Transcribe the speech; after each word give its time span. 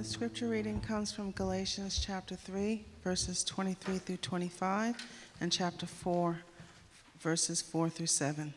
The 0.00 0.06
scripture 0.06 0.48
reading 0.48 0.80
comes 0.80 1.12
from 1.12 1.32
Galatians 1.32 2.02
chapter 2.02 2.34
3, 2.34 2.82
verses 3.04 3.44
23 3.44 3.98
through 3.98 4.16
25, 4.16 4.96
and 5.42 5.52
chapter 5.52 5.84
4, 5.84 6.38
verses 7.18 7.60
4 7.60 7.90
through 7.90 8.06
7. 8.06 8.54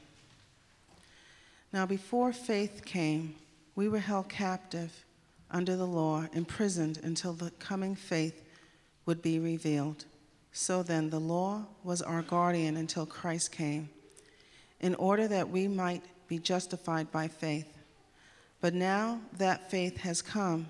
Now, 1.73 1.85
before 1.85 2.31
faith 2.31 2.83
came, 2.85 3.35
we 3.75 3.89
were 3.89 3.99
held 3.99 4.29
captive 4.29 5.03
under 5.51 5.75
the 5.75 5.85
law, 5.85 6.27
imprisoned 6.31 7.01
until 7.03 7.33
the 7.33 7.51
coming 7.59 7.93
faith 7.93 8.41
would 9.05 9.21
be 9.21 9.37
revealed. 9.37 10.05
So 10.53 10.81
then, 10.81 11.09
the 11.09 11.19
law 11.19 11.65
was 11.83 12.01
our 12.01 12.21
guardian 12.21 12.77
until 12.77 13.05
Christ 13.05 13.51
came, 13.51 13.89
in 14.79 14.95
order 14.95 15.27
that 15.27 15.49
we 15.49 15.67
might 15.67 16.03
be 16.29 16.39
justified 16.39 17.11
by 17.11 17.27
faith. 17.27 17.67
But 18.61 18.73
now 18.73 19.19
that 19.37 19.69
faith 19.69 19.97
has 19.97 20.21
come, 20.21 20.69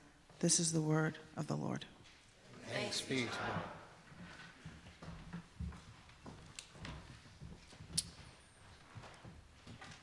This 0.41 0.59
is 0.59 0.71
the 0.71 0.81
word 0.81 1.19
of 1.37 1.45
the 1.45 1.55
Lord. 1.55 1.85
Thanks 2.73 2.99
be 2.99 3.17
to 3.17 3.25
God. 3.25 3.31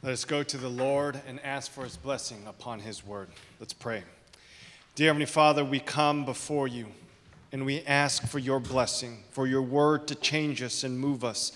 Let 0.04 0.12
us 0.12 0.24
go 0.24 0.44
to 0.44 0.56
the 0.56 0.68
Lord 0.68 1.20
and 1.26 1.40
ask 1.44 1.72
for 1.72 1.82
his 1.82 1.96
blessing 1.96 2.44
upon 2.46 2.78
his 2.78 3.04
word. 3.04 3.30
Let's 3.58 3.72
pray. 3.72 4.04
Dear 4.94 5.08
Heavenly 5.08 5.26
Father, 5.26 5.64
we 5.64 5.80
come 5.80 6.24
before 6.24 6.68
you 6.68 6.86
and 7.50 7.66
we 7.66 7.80
ask 7.80 8.24
for 8.28 8.38
your 8.38 8.60
blessing, 8.60 9.24
for 9.32 9.48
your 9.48 9.62
word 9.62 10.06
to 10.06 10.14
change 10.14 10.62
us 10.62 10.84
and 10.84 11.00
move 11.00 11.24
us, 11.24 11.50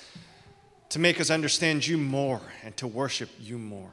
to 0.89 0.99
make 0.99 1.21
us 1.21 1.31
understand 1.31 1.87
you 1.87 1.99
more 1.99 2.41
and 2.65 2.77
to 2.79 2.89
worship 2.89 3.31
you 3.39 3.59
more. 3.59 3.93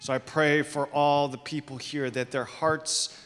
So 0.00 0.14
I 0.14 0.18
pray 0.18 0.62
for 0.62 0.86
all 0.86 1.28
the 1.28 1.36
people 1.36 1.76
here 1.76 2.08
that 2.08 2.30
their 2.30 2.44
hearts 2.44 3.18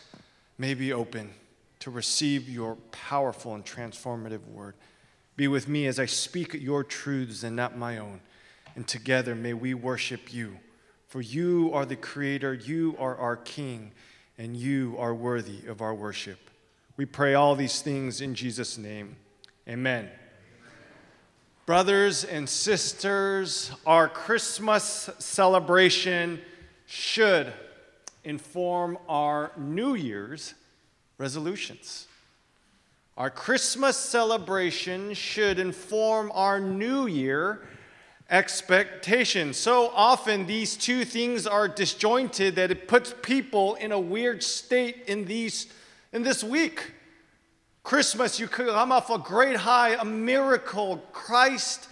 may 0.58 0.74
be 0.74 0.92
open 0.92 1.32
to 1.80 1.90
receive 1.90 2.48
your 2.48 2.74
powerful 2.90 3.54
and 3.54 3.64
transformative 3.64 4.46
word. 4.48 4.74
Be 5.36 5.46
with 5.46 5.68
me 5.68 5.86
as 5.86 6.00
I 6.00 6.06
speak 6.06 6.52
your 6.54 6.82
truths 6.82 7.44
and 7.44 7.54
not 7.54 7.78
my 7.78 7.98
own. 7.98 8.20
And 8.74 8.86
together 8.86 9.34
may 9.34 9.54
we 9.54 9.72
worship 9.72 10.34
you. 10.34 10.58
For 11.06 11.20
you 11.20 11.70
are 11.72 11.86
the 11.86 11.96
Creator, 11.96 12.54
you 12.54 12.96
are 12.98 13.16
our 13.16 13.36
King, 13.36 13.92
and 14.36 14.56
you 14.56 14.96
are 14.98 15.14
worthy 15.14 15.66
of 15.66 15.80
our 15.80 15.94
worship. 15.94 16.38
We 16.96 17.06
pray 17.06 17.34
all 17.34 17.54
these 17.54 17.80
things 17.80 18.20
in 18.20 18.34
Jesus' 18.34 18.76
name. 18.76 19.16
Amen. 19.68 20.10
Brothers 21.64 22.24
and 22.24 22.48
sisters, 22.48 23.70
our 23.86 24.08
Christmas 24.08 25.08
celebration 25.18 26.40
should 26.86 27.52
inform 28.28 28.98
our 29.08 29.50
New 29.56 29.94
Year's 29.94 30.52
resolutions. 31.16 32.06
Our 33.16 33.30
Christmas 33.30 33.96
celebration 33.96 35.14
should 35.14 35.58
inform 35.58 36.30
our 36.34 36.60
New 36.60 37.06
Year 37.06 37.66
expectations. 38.28 39.56
So 39.56 39.90
often 39.94 40.46
these 40.46 40.76
two 40.76 41.06
things 41.06 41.46
are 41.46 41.68
disjointed 41.68 42.56
that 42.56 42.70
it 42.70 42.86
puts 42.86 43.14
people 43.22 43.76
in 43.76 43.92
a 43.92 43.98
weird 43.98 44.42
state 44.42 45.04
in 45.06 45.24
these 45.24 45.72
in 46.12 46.22
this 46.22 46.44
week. 46.44 46.92
Christmas, 47.82 48.38
you 48.38 48.46
come 48.46 48.92
off 48.92 49.08
a 49.08 49.18
great 49.18 49.56
high, 49.56 49.94
a 49.94 50.04
miracle. 50.04 51.02
Christ, 51.12 51.88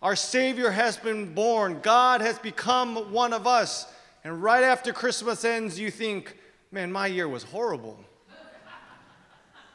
our 0.00 0.14
Savior, 0.14 0.70
has 0.70 0.96
been 0.96 1.34
born. 1.34 1.80
God 1.82 2.20
has 2.20 2.38
become 2.38 3.12
one 3.12 3.32
of 3.32 3.48
us. 3.48 3.92
And 4.22 4.42
right 4.42 4.62
after 4.62 4.92
Christmas 4.92 5.44
ends, 5.44 5.78
you 5.78 5.90
think, 5.90 6.36
man, 6.70 6.92
my 6.92 7.06
year 7.06 7.28
was 7.28 7.42
horrible. 7.42 7.98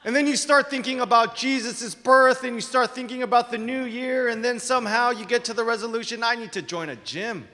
And 0.03 0.15
then 0.15 0.27
you 0.27 0.35
start 0.35 0.69
thinking 0.69 1.01
about 1.01 1.35
Jesus' 1.35 1.95
birth 1.95 2.43
and 2.43 2.53
you 2.53 2.61
start 2.61 2.93
thinking 2.93 3.23
about 3.23 3.49
the 3.49 3.57
new 3.57 3.85
year, 3.85 4.27
and 4.27 4.45
then 4.45 4.59
somehow 4.59 5.09
you 5.09 5.25
get 5.25 5.43
to 5.45 5.53
the 5.53 5.63
resolution 5.63 6.23
I 6.23 6.35
need 6.35 6.51
to 6.51 6.61
join 6.61 6.89
a 6.89 6.95
gym. 6.97 7.47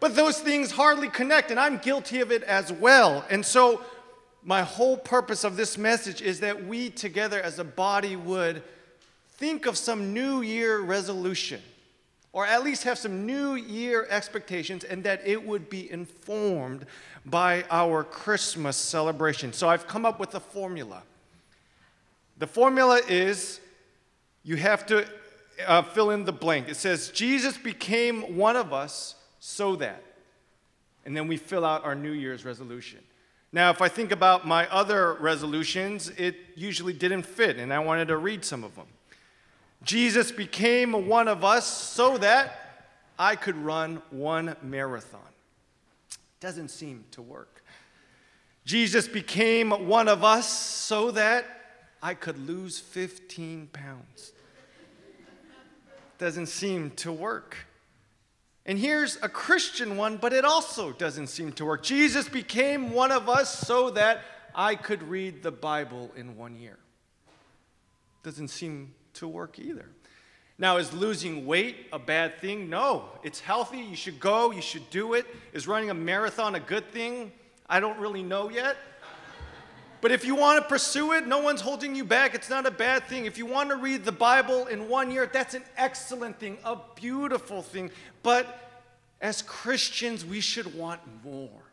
But 0.00 0.16
those 0.16 0.38
things 0.40 0.70
hardly 0.70 1.08
connect, 1.10 1.50
and 1.50 1.60
I'm 1.60 1.76
guilty 1.76 2.20
of 2.20 2.32
it 2.32 2.42
as 2.44 2.72
well. 2.72 3.24
And 3.28 3.44
so, 3.44 3.82
my 4.42 4.62
whole 4.62 4.96
purpose 4.96 5.44
of 5.44 5.56
this 5.56 5.76
message 5.76 6.22
is 6.22 6.40
that 6.40 6.66
we 6.66 6.88
together 6.88 7.40
as 7.40 7.58
a 7.58 7.64
body 7.64 8.16
would 8.16 8.62
think 9.32 9.66
of 9.66 9.76
some 9.76 10.14
new 10.14 10.40
year 10.40 10.80
resolution 10.80 11.60
or 12.34 12.44
at 12.44 12.64
least 12.64 12.82
have 12.82 12.98
some 12.98 13.24
new 13.24 13.54
year 13.54 14.08
expectations, 14.10 14.82
and 14.82 15.04
that 15.04 15.24
it 15.24 15.46
would 15.46 15.70
be 15.70 15.88
informed 15.90 16.84
by 17.24 17.64
our 17.70 18.02
Christmas 18.02 18.76
celebration. 18.76 19.52
So 19.52 19.68
I've 19.68 19.86
come 19.86 20.04
up 20.04 20.18
with 20.18 20.34
a 20.34 20.40
formula. 20.40 21.04
The 22.38 22.48
formula 22.48 23.00
is 23.08 23.60
you 24.42 24.56
have 24.56 24.84
to 24.86 25.06
uh, 25.64 25.82
fill 25.82 26.10
in 26.10 26.24
the 26.24 26.32
blank. 26.32 26.68
It 26.68 26.74
says, 26.74 27.10
Jesus 27.10 27.56
became 27.56 28.36
one 28.36 28.56
of 28.56 28.72
us 28.72 29.14
so 29.38 29.76
that. 29.76 30.02
And 31.06 31.16
then 31.16 31.28
we 31.28 31.36
fill 31.36 31.64
out 31.64 31.84
our 31.84 31.94
New 31.94 32.10
Year's 32.10 32.44
resolution. 32.44 32.98
Now, 33.52 33.70
if 33.70 33.80
I 33.80 33.88
think 33.88 34.10
about 34.10 34.44
my 34.44 34.66
other 34.70 35.14
resolutions, 35.14 36.08
it 36.16 36.34
usually 36.56 36.94
didn't 36.94 37.22
fit, 37.22 37.58
and 37.58 37.72
I 37.72 37.78
wanted 37.78 38.08
to 38.08 38.16
read 38.16 38.44
some 38.44 38.64
of 38.64 38.74
them. 38.74 38.86
Jesus 39.84 40.32
became 40.32 41.06
one 41.06 41.28
of 41.28 41.44
us 41.44 41.66
so 41.66 42.18
that 42.18 42.60
I 43.18 43.36
could 43.36 43.56
run 43.56 44.02
one 44.10 44.56
marathon. 44.62 45.20
Doesn't 46.40 46.68
seem 46.68 47.04
to 47.12 47.22
work. 47.22 47.62
Jesus 48.64 49.06
became 49.06 49.70
one 49.88 50.08
of 50.08 50.24
us 50.24 50.48
so 50.48 51.10
that 51.10 51.44
I 52.02 52.14
could 52.14 52.38
lose 52.46 52.78
15 52.78 53.68
pounds. 53.72 54.32
Doesn't 56.18 56.46
seem 56.46 56.90
to 56.92 57.12
work. 57.12 57.56
And 58.66 58.78
here's 58.78 59.18
a 59.22 59.28
Christian 59.28 59.96
one, 59.98 60.16
but 60.16 60.32
it 60.32 60.44
also 60.44 60.92
doesn't 60.92 61.26
seem 61.26 61.52
to 61.52 61.66
work. 61.66 61.82
Jesus 61.82 62.28
became 62.28 62.92
one 62.92 63.12
of 63.12 63.28
us 63.28 63.58
so 63.58 63.90
that 63.90 64.22
I 64.54 64.74
could 64.74 65.02
read 65.02 65.42
the 65.42 65.50
Bible 65.50 66.10
in 66.16 66.36
one 66.36 66.56
year. 66.56 66.78
Doesn't 68.22 68.48
seem 68.48 68.94
to 69.14 69.28
work 69.28 69.58
either. 69.58 69.86
Now, 70.56 70.76
is 70.76 70.92
losing 70.92 71.46
weight 71.46 71.88
a 71.92 71.98
bad 71.98 72.38
thing? 72.38 72.70
No, 72.70 73.06
it's 73.24 73.40
healthy. 73.40 73.80
You 73.80 73.96
should 73.96 74.20
go, 74.20 74.52
you 74.52 74.62
should 74.62 74.88
do 74.90 75.14
it. 75.14 75.26
Is 75.52 75.66
running 75.66 75.90
a 75.90 75.94
marathon 75.94 76.54
a 76.54 76.60
good 76.60 76.92
thing? 76.92 77.32
I 77.68 77.80
don't 77.80 77.98
really 77.98 78.22
know 78.22 78.50
yet. 78.50 78.76
But 80.00 80.12
if 80.12 80.24
you 80.24 80.34
want 80.34 80.62
to 80.62 80.68
pursue 80.68 81.12
it, 81.12 81.26
no 81.26 81.38
one's 81.38 81.62
holding 81.62 81.94
you 81.94 82.04
back. 82.04 82.34
It's 82.34 82.50
not 82.50 82.66
a 82.66 82.70
bad 82.70 83.04
thing. 83.08 83.24
If 83.24 83.38
you 83.38 83.46
want 83.46 83.70
to 83.70 83.76
read 83.76 84.04
the 84.04 84.12
Bible 84.12 84.66
in 84.66 84.88
one 84.88 85.10
year, 85.10 85.28
that's 85.32 85.54
an 85.54 85.64
excellent 85.78 86.38
thing, 86.38 86.58
a 86.62 86.76
beautiful 86.94 87.62
thing. 87.62 87.90
But 88.22 88.46
as 89.20 89.40
Christians, 89.40 90.24
we 90.24 90.40
should 90.40 90.74
want 90.76 91.00
more. 91.24 91.63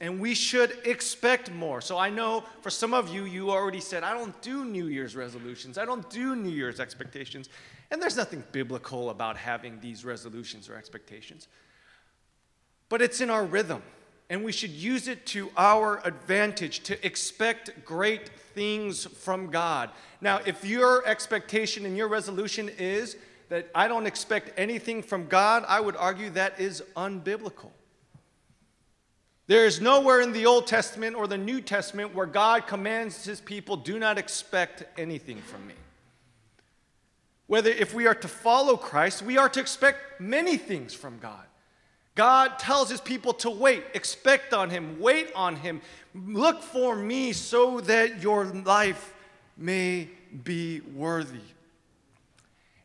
And 0.00 0.20
we 0.20 0.34
should 0.34 0.78
expect 0.84 1.50
more. 1.50 1.80
So 1.80 1.96
I 1.96 2.10
know 2.10 2.44
for 2.60 2.68
some 2.68 2.92
of 2.92 3.08
you, 3.14 3.24
you 3.24 3.50
already 3.50 3.80
said, 3.80 4.02
I 4.02 4.12
don't 4.12 4.40
do 4.42 4.64
New 4.64 4.86
Year's 4.86 5.16
resolutions, 5.16 5.78
I 5.78 5.84
don't 5.84 6.08
do 6.10 6.36
New 6.36 6.50
Year's 6.50 6.80
expectations. 6.80 7.48
And 7.90 8.02
there's 8.02 8.16
nothing 8.16 8.42
biblical 8.52 9.10
about 9.10 9.36
having 9.36 9.80
these 9.80 10.04
resolutions 10.04 10.68
or 10.68 10.76
expectations. 10.76 11.48
But 12.88 13.00
it's 13.00 13.20
in 13.20 13.30
our 13.30 13.44
rhythm, 13.44 13.82
and 14.28 14.44
we 14.44 14.52
should 14.52 14.70
use 14.70 15.08
it 15.08 15.24
to 15.26 15.50
our 15.56 16.00
advantage 16.04 16.80
to 16.84 17.06
expect 17.06 17.84
great 17.84 18.28
things 18.54 19.06
from 19.06 19.50
God. 19.50 19.90
Now, 20.20 20.40
if 20.44 20.64
your 20.64 21.06
expectation 21.06 21.86
and 21.86 21.96
your 21.96 22.08
resolution 22.08 22.68
is 22.78 23.16
that 23.48 23.70
I 23.74 23.86
don't 23.86 24.06
expect 24.06 24.58
anything 24.58 25.02
from 25.02 25.26
God, 25.26 25.64
I 25.68 25.80
would 25.80 25.96
argue 25.96 26.30
that 26.30 26.60
is 26.60 26.82
unbiblical. 26.96 27.70
There 29.48 29.64
is 29.64 29.80
nowhere 29.80 30.20
in 30.20 30.32
the 30.32 30.46
Old 30.46 30.66
Testament 30.66 31.14
or 31.14 31.26
the 31.26 31.38
New 31.38 31.60
Testament 31.60 32.14
where 32.14 32.26
God 32.26 32.66
commands 32.66 33.24
his 33.24 33.40
people, 33.40 33.76
do 33.76 33.98
not 33.98 34.18
expect 34.18 34.84
anything 34.98 35.40
from 35.40 35.66
me. 35.66 35.74
Whether 37.46 37.70
if 37.70 37.94
we 37.94 38.08
are 38.08 38.14
to 38.14 38.28
follow 38.28 38.76
Christ, 38.76 39.22
we 39.22 39.38
are 39.38 39.48
to 39.48 39.60
expect 39.60 40.20
many 40.20 40.56
things 40.56 40.94
from 40.94 41.18
God. 41.18 41.44
God 42.16 42.58
tells 42.58 42.90
his 42.90 43.00
people 43.00 43.34
to 43.34 43.50
wait, 43.50 43.84
expect 43.94 44.52
on 44.52 44.70
him, 44.70 44.98
wait 44.98 45.30
on 45.36 45.54
him, 45.54 45.80
look 46.14 46.62
for 46.62 46.96
me 46.96 47.32
so 47.32 47.80
that 47.82 48.22
your 48.22 48.46
life 48.46 49.14
may 49.56 50.08
be 50.42 50.80
worthy. 50.80 51.38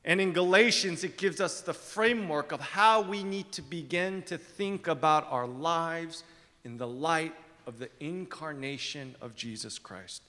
And 0.04 0.20
in 0.20 0.34
Galatians, 0.34 1.04
it 1.04 1.18
gives 1.18 1.40
us 1.40 1.62
the 1.62 1.74
framework 1.74 2.52
of 2.52 2.60
how 2.60 3.02
we 3.02 3.24
need 3.24 3.52
to 3.54 3.62
begin 3.62 4.22
to 4.24 4.38
think 4.38 4.88
about 4.88 5.32
our 5.32 5.48
lives 5.48 6.24
in 6.64 6.78
the 6.78 6.88
light 6.88 7.34
of 7.68 7.80
the 7.80 7.90
incarnation 8.00 9.16
of 9.22 9.36
Jesus 9.36 9.80
Christ. 9.80 10.24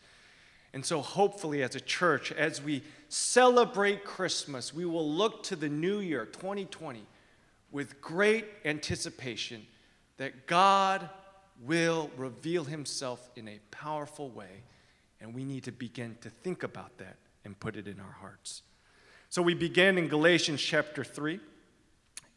And 0.74 0.84
so, 0.84 1.00
hopefully, 1.00 1.62
as 1.62 1.74
a 1.74 1.80
church, 1.80 2.32
as 2.32 2.62
we 2.62 2.82
celebrate 3.08 4.04
Christmas, 4.04 4.72
we 4.72 4.86
will 4.86 5.08
look 5.08 5.42
to 5.44 5.56
the 5.56 5.68
new 5.68 5.98
year, 5.98 6.24
2020, 6.24 7.04
with 7.70 8.00
great 8.00 8.46
anticipation 8.64 9.66
that 10.16 10.46
God 10.46 11.08
will 11.62 12.10
reveal 12.16 12.64
himself 12.64 13.30
in 13.36 13.48
a 13.48 13.58
powerful 13.70 14.30
way. 14.30 14.62
And 15.20 15.34
we 15.34 15.44
need 15.44 15.64
to 15.64 15.72
begin 15.72 16.16
to 16.22 16.30
think 16.30 16.62
about 16.62 16.96
that 16.98 17.16
and 17.44 17.58
put 17.58 17.76
it 17.76 17.86
in 17.86 18.00
our 18.00 18.16
hearts. 18.20 18.62
So 19.28 19.42
we 19.42 19.54
begin 19.54 19.98
in 19.98 20.08
Galatians 20.08 20.60
chapter 20.60 21.04
3. 21.04 21.38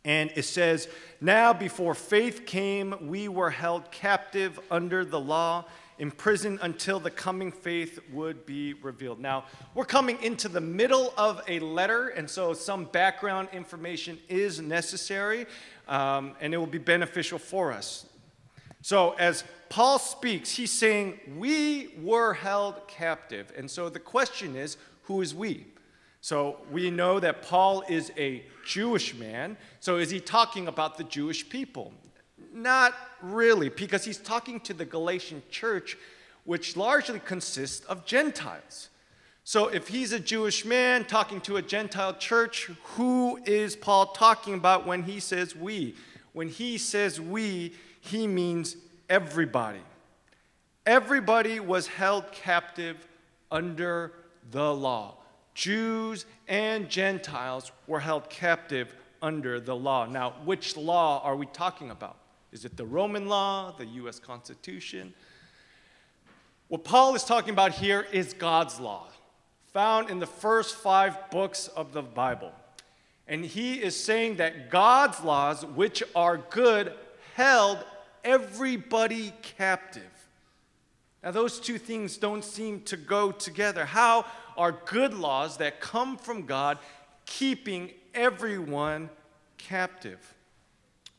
And 0.05 0.31
it 0.35 0.43
says, 0.43 0.87
Now 1.19 1.51
before 1.51 1.95
faith 1.95 2.45
came, 2.45 3.09
we 3.09 3.27
were 3.27 3.49
held 3.49 3.91
captive 3.91 4.57
under 4.71 5.03
the 5.03 5.19
law, 5.19 5.65
imprisoned 5.97 6.59
until 6.61 6.99
the 6.99 7.11
coming 7.11 7.51
faith 7.51 7.99
would 8.13 8.45
be 8.45 8.75
revealed. 8.75 9.19
Now, 9.19 9.45
we're 9.73 9.85
coming 9.85 10.21
into 10.21 10.47
the 10.47 10.61
middle 10.61 11.13
of 11.17 11.41
a 11.47 11.59
letter, 11.59 12.09
and 12.09 12.29
so 12.29 12.53
some 12.53 12.85
background 12.85 13.49
information 13.51 14.17
is 14.29 14.61
necessary, 14.61 15.47
um, 15.87 16.35
and 16.39 16.53
it 16.53 16.57
will 16.57 16.65
be 16.67 16.77
beneficial 16.77 17.39
for 17.39 17.73
us. 17.73 18.05
So, 18.81 19.13
as 19.13 19.43
Paul 19.69 19.97
speaks, 19.97 20.51
he's 20.51 20.71
saying, 20.71 21.19
We 21.37 21.95
were 22.01 22.33
held 22.33 22.87
captive. 22.87 23.51
And 23.57 23.69
so 23.69 23.89
the 23.89 23.99
question 23.99 24.55
is, 24.55 24.77
who 25.03 25.21
is 25.21 25.33
we? 25.33 25.65
So 26.25 26.57
we 26.71 26.89
know 26.89 27.19
that 27.19 27.43
Paul 27.43 27.83
is 27.87 28.11
a 28.17 28.43
Jewish 28.65 29.13
man. 29.13 29.57
So 29.79 29.97
is 29.97 30.09
he 30.09 30.19
talking 30.19 30.67
about 30.67 30.97
the 30.97 31.03
Jewish 31.03 31.47
people? 31.47 31.93
Not 32.51 32.95
really, 33.21 33.69
because 33.69 34.03
he's 34.05 34.17
talking 34.17 34.59
to 34.61 34.73
the 34.73 34.85
Galatian 34.85 35.43
church, 35.51 35.95
which 36.43 36.75
largely 36.75 37.19
consists 37.19 37.85
of 37.85 38.07
Gentiles. 38.07 38.89
So 39.43 39.67
if 39.67 39.87
he's 39.87 40.13
a 40.13 40.19
Jewish 40.19 40.65
man 40.65 41.05
talking 41.05 41.41
to 41.41 41.57
a 41.57 41.61
Gentile 41.61 42.15
church, 42.15 42.71
who 42.95 43.37
is 43.45 43.75
Paul 43.75 44.07
talking 44.07 44.55
about 44.55 44.87
when 44.87 45.03
he 45.03 45.19
says 45.19 45.55
we? 45.55 45.93
When 46.33 46.49
he 46.49 46.79
says 46.79 47.21
we, 47.21 47.75
he 48.01 48.25
means 48.25 48.77
everybody. 49.11 49.83
Everybody 50.87 51.59
was 51.59 51.85
held 51.85 52.31
captive 52.31 53.07
under 53.51 54.11
the 54.49 54.73
law. 54.73 55.17
Jews 55.55 56.25
and 56.47 56.89
Gentiles 56.89 57.71
were 57.87 58.01
held 58.01 58.29
captive 58.29 58.93
under 59.21 59.59
the 59.59 59.75
law. 59.75 60.05
Now, 60.05 60.33
which 60.43 60.77
law 60.77 61.21
are 61.23 61.35
we 61.35 61.47
talking 61.47 61.89
about? 61.89 62.17
Is 62.51 62.65
it 62.65 62.77
the 62.77 62.85
Roman 62.85 63.27
law, 63.27 63.73
the 63.75 63.85
US 63.85 64.19
Constitution? 64.19 65.13
What 66.67 66.83
Paul 66.83 67.15
is 67.15 67.23
talking 67.23 67.51
about 67.51 67.71
here 67.71 68.05
is 68.11 68.33
God's 68.33 68.79
law, 68.79 69.07
found 69.73 70.09
in 70.09 70.19
the 70.19 70.27
first 70.27 70.75
five 70.75 71.29
books 71.31 71.69
of 71.69 71.93
the 71.93 72.01
Bible. 72.01 72.51
And 73.27 73.43
he 73.43 73.81
is 73.81 73.95
saying 73.95 74.35
that 74.35 74.69
God's 74.69 75.21
laws, 75.23 75.65
which 75.65 76.03
are 76.15 76.37
good, 76.37 76.93
held 77.35 77.83
everybody 78.23 79.33
captive. 79.41 80.03
Now, 81.23 81.31
those 81.31 81.59
two 81.59 81.79
things 81.79 82.17
don't 82.17 82.43
seem 82.43 82.81
to 82.81 82.97
go 82.97 83.31
together. 83.31 83.83
How 83.85 84.25
are 84.57 84.71
good 84.71 85.13
laws 85.13 85.57
that 85.57 85.79
come 85.79 86.17
from 86.17 86.45
God, 86.45 86.77
keeping 87.25 87.91
everyone 88.13 89.09
captive. 89.57 90.33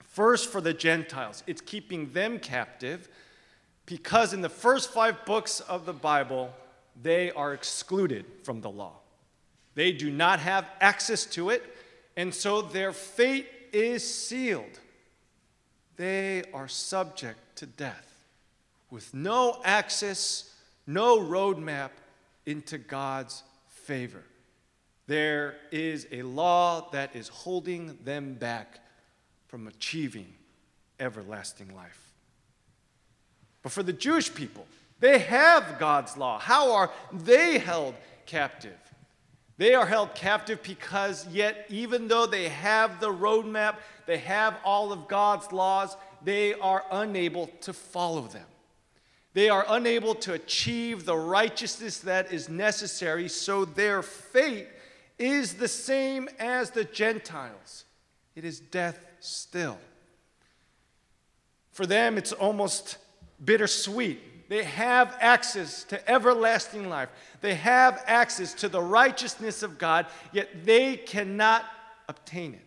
First, 0.04 0.50
for 0.50 0.60
the 0.60 0.72
Gentiles, 0.72 1.42
it's 1.46 1.60
keeping 1.60 2.12
them 2.12 2.38
captive 2.38 3.08
because 3.84 4.32
in 4.32 4.40
the 4.40 4.48
first 4.48 4.90
five 4.90 5.24
books 5.24 5.60
of 5.60 5.86
the 5.86 5.92
Bible, 5.92 6.52
they 7.00 7.30
are 7.32 7.52
excluded 7.52 8.24
from 8.42 8.60
the 8.60 8.70
law. 8.70 8.94
They 9.74 9.92
do 9.92 10.10
not 10.10 10.40
have 10.40 10.66
access 10.80 11.24
to 11.26 11.50
it, 11.50 11.62
and 12.16 12.34
so 12.34 12.62
their 12.62 12.92
fate 12.92 13.46
is 13.72 14.02
sealed. 14.02 14.80
They 15.96 16.44
are 16.52 16.68
subject 16.68 17.38
to 17.56 17.66
death 17.66 18.16
with 18.90 19.12
no 19.12 19.60
access, 19.64 20.54
no 20.86 21.18
roadmap, 21.18 21.90
into 22.46 22.78
God's 22.78 23.42
favor. 23.68 24.22
There 25.06 25.56
is 25.70 26.06
a 26.10 26.22
law 26.22 26.90
that 26.90 27.14
is 27.14 27.28
holding 27.28 27.98
them 28.04 28.34
back 28.34 28.80
from 29.46 29.68
achieving 29.68 30.32
everlasting 30.98 31.74
life. 31.74 32.12
But 33.62 33.72
for 33.72 33.82
the 33.82 33.92
Jewish 33.92 34.32
people, 34.32 34.66
they 35.00 35.18
have 35.18 35.78
God's 35.78 36.16
law. 36.16 36.38
How 36.38 36.72
are 36.72 36.90
they 37.12 37.58
held 37.58 37.94
captive? 38.24 38.78
They 39.58 39.74
are 39.74 39.86
held 39.86 40.14
captive 40.14 40.62
because, 40.62 41.26
yet, 41.28 41.66
even 41.68 42.08
though 42.08 42.26
they 42.26 42.48
have 42.48 43.00
the 43.00 43.10
roadmap, 43.10 43.76
they 44.06 44.18
have 44.18 44.56
all 44.64 44.92
of 44.92 45.08
God's 45.08 45.50
laws, 45.50 45.96
they 46.22 46.54
are 46.54 46.84
unable 46.90 47.46
to 47.62 47.72
follow 47.72 48.22
them. 48.22 48.46
They 49.36 49.50
are 49.50 49.66
unable 49.68 50.14
to 50.14 50.32
achieve 50.32 51.04
the 51.04 51.14
righteousness 51.14 51.98
that 51.98 52.32
is 52.32 52.48
necessary, 52.48 53.28
so 53.28 53.66
their 53.66 54.00
fate 54.00 54.66
is 55.18 55.52
the 55.52 55.68
same 55.68 56.30
as 56.38 56.70
the 56.70 56.84
Gentiles. 56.84 57.84
It 58.34 58.46
is 58.46 58.60
death 58.60 58.98
still. 59.20 59.76
For 61.70 61.84
them, 61.84 62.16
it's 62.16 62.32
almost 62.32 62.96
bittersweet. 63.44 64.48
They 64.48 64.64
have 64.64 65.14
access 65.20 65.84
to 65.84 66.10
everlasting 66.10 66.88
life, 66.88 67.10
they 67.42 67.56
have 67.56 68.02
access 68.06 68.54
to 68.54 68.70
the 68.70 68.80
righteousness 68.80 69.62
of 69.62 69.76
God, 69.76 70.06
yet 70.32 70.64
they 70.64 70.96
cannot 70.96 71.62
obtain 72.08 72.54
it. 72.54 72.64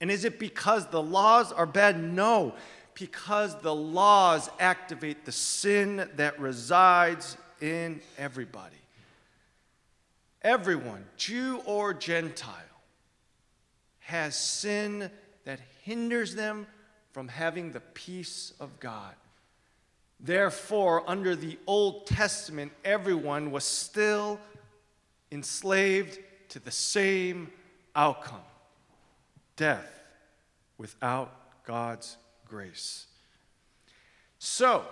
And 0.00 0.10
is 0.10 0.24
it 0.24 0.38
because 0.38 0.86
the 0.86 1.02
laws 1.02 1.52
are 1.52 1.66
bad? 1.66 2.02
No 2.02 2.54
because 2.98 3.54
the 3.56 3.74
laws 3.74 4.50
activate 4.58 5.24
the 5.24 5.32
sin 5.32 6.08
that 6.16 6.38
resides 6.40 7.36
in 7.60 8.00
everybody. 8.16 8.74
Everyone, 10.42 11.04
Jew 11.16 11.60
or 11.64 11.94
Gentile, 11.94 12.54
has 14.00 14.36
sin 14.36 15.10
that 15.44 15.60
hinders 15.82 16.34
them 16.34 16.66
from 17.12 17.28
having 17.28 17.72
the 17.72 17.80
peace 17.80 18.52
of 18.60 18.80
God. 18.80 19.14
Therefore, 20.20 21.08
under 21.08 21.36
the 21.36 21.58
Old 21.66 22.06
Testament, 22.06 22.72
everyone 22.84 23.50
was 23.50 23.64
still 23.64 24.40
enslaved 25.30 26.18
to 26.48 26.58
the 26.58 26.70
same 26.70 27.52
outcome 27.94 28.40
death 29.56 30.00
without 30.78 31.64
God's 31.64 32.16
grace. 32.48 33.06
So, 34.38 34.84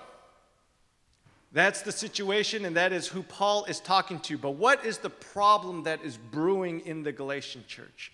that's 1.53 1.83
the 1.83 1.93
situation, 1.93 2.65
and 2.65 2.77
that 2.77 2.93
is 2.93 3.07
who 3.07 3.23
Paul 3.23 3.65
is 3.65 3.81
talking 3.81 4.21
to. 4.21 4.37
But 4.37 4.53
what 4.53 4.85
is 4.85 4.99
the 4.99 5.11
problem 5.11 5.85
that 5.85 6.03
is 6.03 6.17
brewing 6.17 6.81
in 6.81 7.03
the 7.03 7.13
Galatian 7.13 7.65
church? 7.67 8.13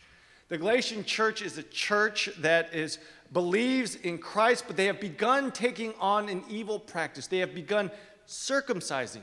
The 0.49 0.59
Galatian 0.59 1.05
church 1.05 1.43
is 1.43 1.57
a 1.59 1.63
church 1.63 2.31
that 2.39 2.75
is 2.75 2.99
believes 3.33 3.97
in 3.97 4.19
Christ, 4.19 4.65
but 4.67 4.77
they 4.77 4.85
have 4.87 5.01
begun 5.01 5.51
taking 5.51 5.95
on 5.99 6.29
an 6.29 6.45
evil 6.49 6.79
practice. 6.79 7.27
They 7.27 7.39
have 7.39 7.55
begun 7.55 7.91
circumcising 8.29 9.23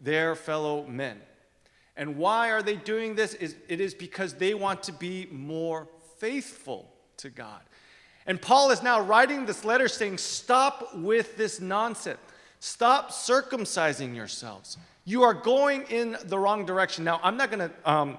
their 0.00 0.34
fellow 0.34 0.84
men. 0.86 1.20
And 1.96 2.16
why 2.16 2.50
are 2.50 2.62
they 2.62 2.74
doing 2.74 3.14
this? 3.14 3.34
Is 3.34 3.54
it 3.68 3.80
is 3.80 3.94
because 3.94 4.34
they 4.34 4.54
want 4.54 4.82
to 4.84 4.92
be 4.92 5.28
more 5.30 5.86
faithful 6.18 6.90
to 7.18 7.30
God. 7.30 7.60
And 8.26 8.40
Paul 8.40 8.70
is 8.70 8.82
now 8.82 9.00
writing 9.00 9.46
this 9.46 9.64
letter 9.64 9.88
saying, 9.88 10.18
Stop 10.18 10.94
with 10.96 11.36
this 11.36 11.60
nonsense. 11.60 12.18
Stop 12.60 13.10
circumcising 13.10 14.14
yourselves. 14.14 14.78
You 15.04 15.22
are 15.22 15.34
going 15.34 15.82
in 15.90 16.16
the 16.24 16.38
wrong 16.38 16.64
direction. 16.64 17.04
Now, 17.04 17.20
I'm 17.22 17.36
not 17.36 17.50
going 17.50 17.68
to 17.68 17.90
um, 17.90 18.18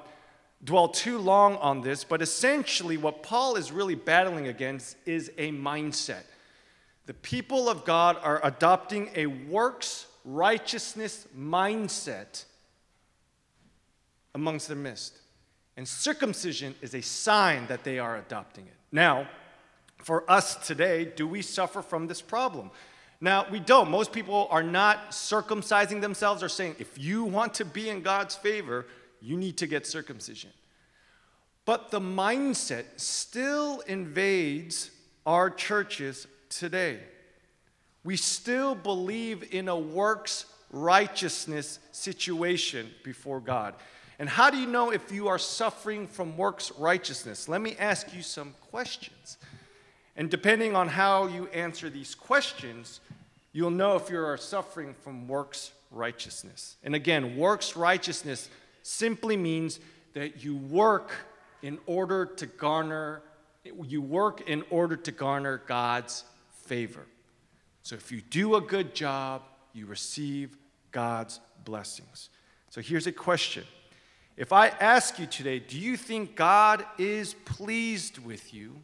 dwell 0.63 0.88
too 0.88 1.17
long 1.17 1.55
on 1.55 1.81
this, 1.81 2.03
but 2.03 2.21
essentially, 2.21 2.97
what 2.97 3.24
Paul 3.24 3.55
is 3.55 3.71
really 3.71 3.95
battling 3.95 4.47
against 4.47 4.97
is 5.05 5.31
a 5.39 5.51
mindset. 5.51 6.24
The 7.07 7.15
people 7.15 7.69
of 7.69 7.85
God 7.85 8.17
are 8.21 8.39
adopting 8.43 9.09
a 9.15 9.25
works 9.25 10.05
righteousness 10.24 11.27
mindset 11.38 12.45
amongst 14.35 14.67
their 14.67 14.77
midst. 14.77 15.17
And 15.77 15.88
circumcision 15.88 16.75
is 16.81 16.93
a 16.93 17.01
sign 17.01 17.67
that 17.67 17.83
they 17.83 18.00
are 18.00 18.17
adopting 18.17 18.65
it. 18.65 18.74
Now, 18.91 19.27
for 19.98 20.30
us 20.30 20.56
today, 20.68 21.06
do 21.06 21.28
we 21.28 21.42
suffer 21.42 21.82
from 21.82 22.08
this 22.08 22.22
problem? 22.22 22.72
Now, 23.22 23.48
we 23.50 23.60
don't. 23.60 23.90
Most 23.90 24.12
people 24.12 24.48
are 24.52 24.64
not 24.64 25.12
circumcising 25.12 26.02
themselves 26.02 26.44
or 26.44 26.50
saying, 26.50 26.75
if 26.80 26.98
you 26.98 27.24
want 27.24 27.56
to 27.56 27.66
be 27.66 27.90
in 27.90 28.02
God's 28.02 28.36
favor, 28.36 28.86
you 29.22 29.38
need 29.38 29.58
to 29.58 29.68
get 29.68 29.88
circumcision. 29.88 30.52
But 31.66 31.90
the 31.90 32.00
mindset 32.00 32.86
still 32.98 33.80
invades 33.82 34.92
our 35.25 35.50
churches 35.50 36.28
today. 36.50 37.00
We 38.04 38.18
still 38.18 38.75
believe 38.75 39.52
in 39.52 39.68
a 39.68 39.78
works 39.78 40.46
righteousness 40.70 41.80
situation 41.92 42.92
before 43.04 43.40
God. 43.40 43.74
And 44.20 44.30
how 44.30 44.50
do 44.50 44.58
you 44.58 44.68
know 44.68 44.92
if 44.92 45.12
you 45.12 45.28
are 45.28 45.40
suffering 45.40 46.08
from 46.08 46.38
works 46.38 46.72
righteousness? 46.78 47.50
Let 47.50 47.62
me 47.62 47.75
ask 47.80 48.14
you 48.14 48.22
some 48.22 48.54
questions. 48.70 49.38
And 50.15 50.29
depending 50.29 50.75
on 50.75 50.88
how 50.88 51.27
you 51.27 51.48
answer 51.48 51.89
these 51.89 52.15
questions, 52.15 53.01
you'll 53.51 53.72
know 53.72 53.95
if 53.95 54.10
you 54.10 54.19
are 54.19 54.38
suffering 54.38 54.93
from 54.93 55.27
works 55.27 55.72
righteousness. 55.91 56.77
And 56.84 56.95
again, 56.95 57.38
works 57.38 57.75
righteousness 57.75 58.50
simply 58.84 59.36
means 59.36 59.79
that 60.13 60.43
you 60.43 60.55
work 60.55 61.12
in 61.62 61.79
order 61.86 62.25
to 62.25 62.45
garner 62.45 63.22
you 63.84 64.01
work 64.01 64.48
in 64.48 64.63
order 64.69 64.95
to 64.95 65.12
garner 65.12 65.62
God's 65.65 66.24
favor. 66.65 67.05
So 67.84 67.95
if 67.95 68.12
you 68.12 68.22
do 68.22 68.55
a 68.55 68.62
good 68.62 68.93
job, 68.93 69.43
you 69.74 69.86
receive 69.86 70.57
God's 70.91 71.39
blessings. 71.63 72.29
So 72.69 72.81
here's 72.81 73.07
a 73.07 73.12
question. 73.12 73.63
If 74.38 74.51
I 74.51 74.67
ask 74.67 75.17
you 75.17 75.25
today, 75.25 75.60
do 75.60 75.79
you 75.79 75.98
think 75.98 76.36
God 76.36 76.86
is 76.98 77.34
pleased 77.45 78.17
with 78.19 78.53
you? 78.53 78.75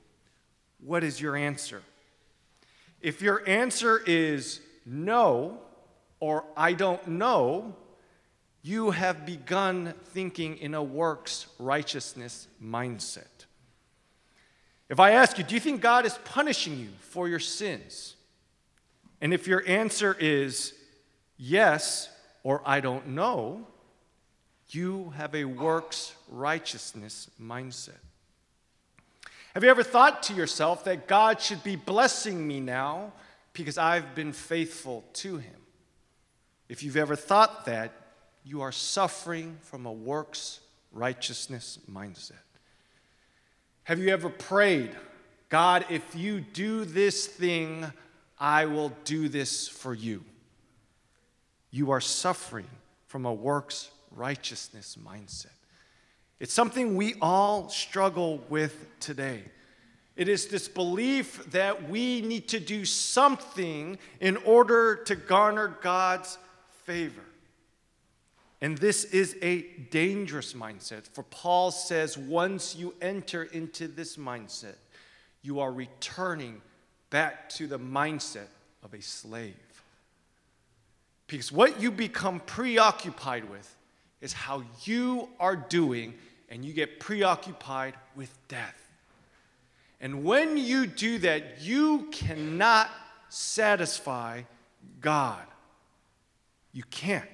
What 0.83 1.03
is 1.03 1.21
your 1.21 1.35
answer? 1.35 1.81
If 3.01 3.21
your 3.21 3.47
answer 3.47 4.01
is 4.05 4.59
no 4.85 5.59
or 6.19 6.43
I 6.55 6.73
don't 6.73 7.07
know, 7.07 7.75
you 8.61 8.91
have 8.91 9.25
begun 9.25 9.93
thinking 10.05 10.57
in 10.57 10.73
a 10.73 10.83
works 10.83 11.47
righteousness 11.57 12.47
mindset. 12.63 13.25
If 14.87 14.99
I 14.99 15.11
ask 15.11 15.37
you, 15.37 15.43
do 15.43 15.55
you 15.55 15.61
think 15.61 15.81
God 15.81 16.05
is 16.05 16.17
punishing 16.25 16.77
you 16.77 16.89
for 16.99 17.27
your 17.27 17.39
sins? 17.39 18.15
And 19.19 19.33
if 19.33 19.47
your 19.47 19.63
answer 19.65 20.15
is 20.19 20.73
yes 21.37 22.09
or 22.43 22.61
I 22.65 22.81
don't 22.81 23.09
know, 23.09 23.65
you 24.69 25.13
have 25.15 25.33
a 25.33 25.45
works 25.45 26.13
righteousness 26.29 27.29
mindset. 27.41 27.99
Have 29.53 29.63
you 29.63 29.69
ever 29.69 29.83
thought 29.83 30.23
to 30.23 30.33
yourself 30.33 30.85
that 30.85 31.07
God 31.07 31.41
should 31.41 31.63
be 31.63 31.75
blessing 31.75 32.47
me 32.47 32.59
now 32.59 33.11
because 33.53 33.77
I've 33.77 34.15
been 34.15 34.31
faithful 34.31 35.03
to 35.13 35.37
him? 35.37 35.55
If 36.69 36.83
you've 36.83 36.97
ever 36.97 37.17
thought 37.17 37.65
that, 37.65 37.91
you 38.43 38.61
are 38.61 38.71
suffering 38.71 39.57
from 39.61 39.85
a 39.85 39.91
works 39.91 40.61
righteousness 40.91 41.79
mindset. 41.91 42.31
Have 43.83 43.99
you 43.99 44.09
ever 44.09 44.29
prayed, 44.29 44.95
God, 45.49 45.85
if 45.89 46.15
you 46.15 46.39
do 46.39 46.85
this 46.85 47.27
thing, 47.27 47.91
I 48.39 48.65
will 48.65 48.93
do 49.03 49.27
this 49.27 49.67
for 49.67 49.93
you? 49.93 50.23
You 51.71 51.91
are 51.91 52.01
suffering 52.01 52.67
from 53.07 53.25
a 53.25 53.33
works 53.33 53.89
righteousness 54.11 54.97
mindset. 55.03 55.47
It's 56.41 56.53
something 56.55 56.95
we 56.95 57.13
all 57.21 57.69
struggle 57.69 58.43
with 58.49 58.87
today. 58.99 59.43
It 60.15 60.27
is 60.27 60.47
this 60.47 60.67
belief 60.67 61.45
that 61.51 61.87
we 61.87 62.21
need 62.21 62.47
to 62.47 62.59
do 62.59 62.83
something 62.83 63.99
in 64.19 64.37
order 64.37 64.95
to 65.05 65.15
garner 65.15 65.77
God's 65.83 66.39
favor. 66.85 67.21
And 68.59 68.75
this 68.75 69.03
is 69.03 69.37
a 69.43 69.61
dangerous 69.91 70.53
mindset, 70.53 71.07
for 71.13 71.21
Paul 71.21 71.69
says 71.69 72.17
once 72.17 72.75
you 72.75 72.95
enter 73.03 73.43
into 73.43 73.87
this 73.87 74.17
mindset, 74.17 74.77
you 75.43 75.59
are 75.59 75.71
returning 75.71 76.59
back 77.11 77.49
to 77.49 77.67
the 77.67 77.77
mindset 77.77 78.49
of 78.81 78.95
a 78.95 79.01
slave. 79.03 79.83
Because 81.27 81.51
what 81.51 81.79
you 81.79 81.91
become 81.91 82.39
preoccupied 82.39 83.47
with 83.47 83.75
is 84.21 84.33
how 84.33 84.63
you 84.85 85.29
are 85.39 85.55
doing 85.55 86.15
and 86.51 86.65
you 86.65 86.73
get 86.73 86.99
preoccupied 86.99 87.95
with 88.15 88.37
death. 88.49 88.77
And 90.01 90.25
when 90.25 90.57
you 90.57 90.85
do 90.85 91.17
that, 91.19 91.61
you 91.61 92.09
cannot 92.11 92.89
satisfy 93.29 94.41
God. 94.99 95.45
You 96.73 96.83
can't. 96.91 97.29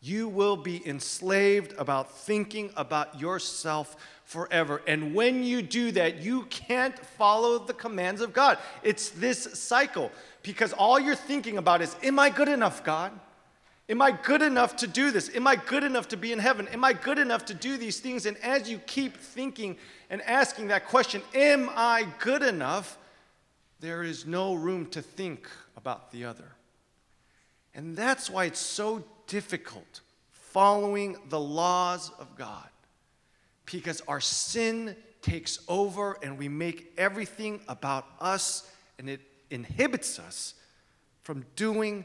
You 0.00 0.28
will 0.28 0.56
be 0.56 0.86
enslaved 0.86 1.74
about 1.78 2.10
thinking 2.10 2.70
about 2.76 3.20
yourself 3.20 3.96
forever. 4.24 4.82
And 4.86 5.14
when 5.14 5.44
you 5.44 5.62
do 5.62 5.92
that, 5.92 6.22
you 6.22 6.44
can't 6.44 6.98
follow 6.98 7.58
the 7.58 7.74
commands 7.74 8.20
of 8.20 8.32
God. 8.32 8.58
It's 8.82 9.10
this 9.10 9.58
cycle 9.58 10.10
because 10.42 10.72
all 10.72 10.98
you're 10.98 11.14
thinking 11.14 11.58
about 11.58 11.82
is, 11.82 11.94
Am 12.02 12.18
I 12.18 12.30
good 12.30 12.48
enough, 12.48 12.82
God? 12.82 13.12
Am 13.88 14.02
I 14.02 14.10
good 14.10 14.42
enough 14.42 14.76
to 14.76 14.86
do 14.86 15.10
this? 15.10 15.34
Am 15.34 15.46
I 15.46 15.56
good 15.56 15.82
enough 15.82 16.08
to 16.08 16.16
be 16.16 16.32
in 16.32 16.38
heaven? 16.38 16.68
Am 16.68 16.84
I 16.84 16.92
good 16.92 17.18
enough 17.18 17.46
to 17.46 17.54
do 17.54 17.78
these 17.78 18.00
things? 18.00 18.26
And 18.26 18.36
as 18.38 18.68
you 18.68 18.78
keep 18.78 19.16
thinking 19.16 19.78
and 20.10 20.20
asking 20.22 20.68
that 20.68 20.86
question, 20.86 21.22
Am 21.34 21.70
I 21.74 22.06
good 22.18 22.42
enough? 22.42 22.98
There 23.80 24.02
is 24.02 24.26
no 24.26 24.54
room 24.54 24.86
to 24.90 25.00
think 25.00 25.48
about 25.76 26.10
the 26.10 26.24
other. 26.24 26.52
And 27.74 27.96
that's 27.96 28.28
why 28.28 28.44
it's 28.44 28.58
so 28.58 29.04
difficult 29.26 30.00
following 30.30 31.16
the 31.28 31.40
laws 31.40 32.10
of 32.18 32.34
God 32.36 32.68
because 33.64 34.00
our 34.08 34.20
sin 34.20 34.96
takes 35.22 35.60
over 35.68 36.18
and 36.22 36.38
we 36.38 36.48
make 36.48 36.92
everything 36.96 37.60
about 37.68 38.06
us 38.20 38.68
and 38.98 39.08
it 39.08 39.20
inhibits 39.50 40.18
us 40.18 40.54
from 41.22 41.44
doing 41.54 42.04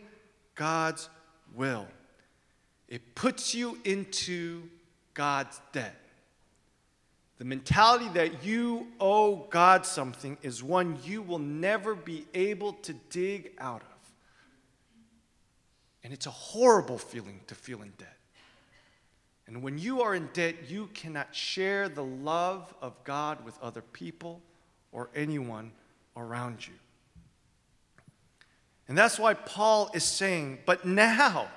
God's 0.56 1.10
will. 1.55 1.88
It 2.88 3.15
puts 3.15 3.55
you 3.55 3.77
into 3.83 4.63
God's 5.13 5.60
debt. 5.72 6.00
The 7.38 7.45
mentality 7.45 8.07
that 8.13 8.43
you 8.43 8.88
owe 9.00 9.48
God 9.50 9.86
something 9.86 10.38
is 10.41 10.63
one 10.63 10.98
you 11.03 11.22
will 11.22 11.39
never 11.39 11.95
be 11.95 12.25
able 12.33 12.74
to 12.74 12.93
dig 13.10 13.51
out 13.60 13.81
of. 13.81 13.88
And 16.03 16.13
it's 16.13 16.25
a 16.25 16.31
horrible 16.31 16.98
feeling 16.98 17.39
to 17.48 17.55
feel 17.55 17.81
in 17.81 17.93
debt. 17.98 18.17
And 19.48 19.62
when 19.62 19.77
you 19.77 20.01
are 20.01 20.15
in 20.15 20.29
debt, 20.33 20.69
you 20.69 20.89
cannot 20.93 21.36
share 21.36 21.89
the 21.89 22.03
love 22.03 22.74
of 22.81 23.03
God 23.03 23.43
with 23.43 23.60
other 23.62 23.81
people 23.81 24.41
or 24.91 25.10
anyone 25.15 25.72
around 26.15 26.65
you. 26.65 26.74
And 28.88 28.98
that's 28.98 29.18
why 29.18 29.34
Paul 29.34 29.90
is 29.94 30.04
saying, 30.04 30.60
but 30.66 30.86
now, 30.86 31.48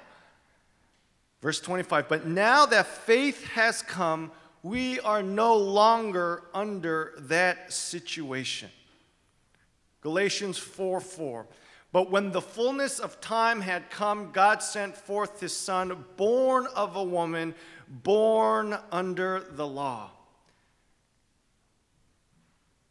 verse 1.42 1.60
25, 1.60 2.08
but 2.08 2.26
now 2.26 2.66
that 2.66 2.86
faith 2.86 3.44
has 3.48 3.82
come, 3.82 4.30
we 4.62 5.00
are 5.00 5.22
no 5.22 5.56
longer 5.56 6.44
under 6.54 7.14
that 7.18 7.72
situation. 7.72 8.70
Galatians 10.00 10.58
4 10.58 11.00
4. 11.00 11.46
But 11.92 12.10
when 12.10 12.30
the 12.30 12.42
fullness 12.42 12.98
of 12.98 13.20
time 13.20 13.60
had 13.60 13.90
come, 13.90 14.30
God 14.32 14.62
sent 14.62 14.96
forth 14.96 15.40
his 15.40 15.56
son, 15.56 16.04
born 16.16 16.66
of 16.74 16.94
a 16.96 17.02
woman, 17.02 17.54
born 17.88 18.76
under 18.92 19.40
the 19.40 19.66
law. 19.66 20.10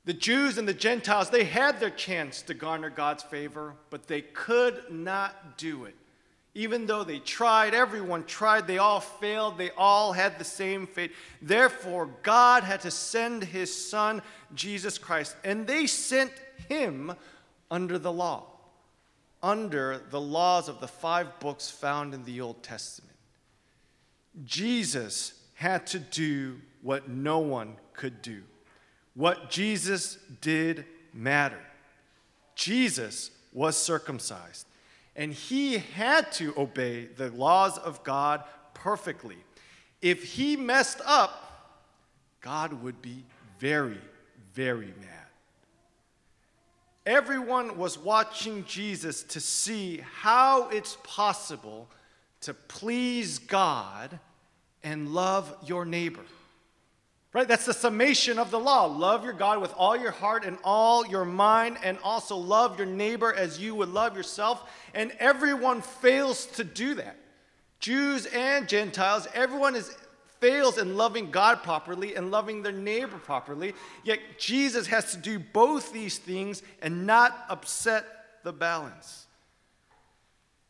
The 0.05 0.13
Jews 0.13 0.59
and 0.59 0.67
the 0.67 0.73
Gentiles, 0.73 1.31
they 1.31 1.43
had 1.43 1.79
their 1.79 1.89
chance 1.89 2.43
to 2.43 2.53
garner 2.53 2.91
God's 2.91 3.23
favor, 3.23 3.73
but 3.89 4.07
they 4.07 4.21
could 4.21 4.83
not 4.91 5.57
do 5.57 5.85
it. 5.85 5.95
Even 6.53 6.85
though 6.85 7.03
they 7.03 7.19
tried, 7.19 7.73
everyone 7.73 8.23
tried, 8.23 8.65
they 8.65 8.77
all 8.77 9.01
failed, 9.01 9.57
they 9.57 9.71
all 9.71 10.13
had 10.13 10.39
the 10.39 10.45
same 10.45 10.87
fate. 10.87 11.11
Therefore, 11.41 12.09
God 12.23 12.63
had 12.63 12.81
to 12.81 12.91
send 12.91 13.43
his 13.43 13.75
son, 13.75 14.21
Jesus 14.53 14.97
Christ, 14.97 15.35
and 15.43 15.67
they 15.67 15.85
sent 15.85 16.31
him 16.69 17.13
under 17.69 17.99
the 17.99 18.11
law, 18.11 18.45
under 19.43 20.01
the 20.11 20.21
laws 20.21 20.69
of 20.69 20.79
the 20.79 20.87
five 20.87 21.39
books 21.39 21.69
found 21.69 22.13
in 22.13 22.23
the 22.23 22.39
Old 22.39 22.63
Testament. 22.63 23.17
Jesus 24.45 25.33
had 25.55 25.87
to 25.87 25.99
do 25.99 26.61
what 26.81 27.09
no 27.09 27.39
one 27.39 27.75
could 27.93 28.21
do. 28.21 28.43
What 29.15 29.49
Jesus 29.49 30.17
did 30.41 30.85
mattered. 31.13 31.65
Jesus 32.55 33.31
was 33.53 33.77
circumcised, 33.77 34.67
and 35.15 35.33
he 35.33 35.77
had 35.77 36.31
to 36.33 36.53
obey 36.57 37.05
the 37.05 37.29
laws 37.31 37.77
of 37.77 38.03
God 38.03 38.43
perfectly. 38.73 39.37
If 40.01 40.23
he 40.23 40.57
messed 40.57 41.01
up, 41.05 41.41
God 42.41 42.83
would 42.83 43.01
be 43.01 43.23
very, 43.59 44.01
very 44.53 44.93
mad. 44.99 45.09
Everyone 47.05 47.77
was 47.77 47.97
watching 47.97 48.65
Jesus 48.65 49.23
to 49.23 49.39
see 49.39 50.01
how 50.21 50.69
it's 50.69 50.97
possible 51.03 51.87
to 52.41 52.53
please 52.53 53.39
God 53.39 54.19
and 54.83 55.13
love 55.13 55.55
your 55.65 55.85
neighbor. 55.85 56.23
Right? 57.35 57.49
That's 57.49 57.65
the 57.65 57.73
summation 57.73 58.39
of 58.39 58.49
the 58.49 58.61
law. 58.61 58.85
Love 58.85 59.25
your 59.25 59.33
God 59.33 59.59
with 59.59 59.73
all 59.75 59.97
your 59.97 60.11
heart 60.11 60.45
and 60.45 60.57
all 60.63 61.05
your 61.05 61.25
mind, 61.25 61.77
and 61.83 61.97
also 62.01 62.37
love 62.37 62.77
your 62.77 62.87
neighbor 62.87 63.33
as 63.33 63.59
you 63.59 63.75
would 63.75 63.89
love 63.89 64.15
yourself. 64.15 64.63
And 64.93 65.11
everyone 65.19 65.81
fails 65.81 66.45
to 66.45 66.63
do 66.63 66.93
that. 66.93 67.17
Jews 67.81 68.25
and 68.27 68.69
Gentiles, 68.69 69.27
everyone 69.33 69.75
is 69.75 69.93
fails 70.39 70.77
in 70.77 70.95
loving 70.95 71.29
God 71.29 71.61
properly 71.61 72.15
and 72.15 72.31
loving 72.31 72.63
their 72.63 72.71
neighbor 72.71 73.17
properly. 73.17 73.73
Yet 74.05 74.19
Jesus 74.39 74.87
has 74.87 75.11
to 75.11 75.17
do 75.17 75.37
both 75.37 75.91
these 75.91 76.17
things 76.17 76.63
and 76.81 77.05
not 77.05 77.37
upset 77.49 78.05
the 78.45 78.53
balance. 78.53 79.25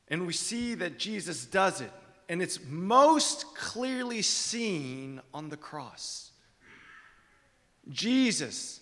And 0.07 0.25
we 0.25 0.33
see 0.33 0.73
that 0.73 0.97
Jesus 0.97 1.45
does 1.45 1.79
it, 1.79 1.91
and 2.27 2.41
it's 2.41 2.59
most 2.67 3.55
clearly 3.55 4.23
seen 4.23 5.21
on 5.31 5.49
the 5.49 5.57
cross. 5.57 6.31
Jesus, 7.89 8.79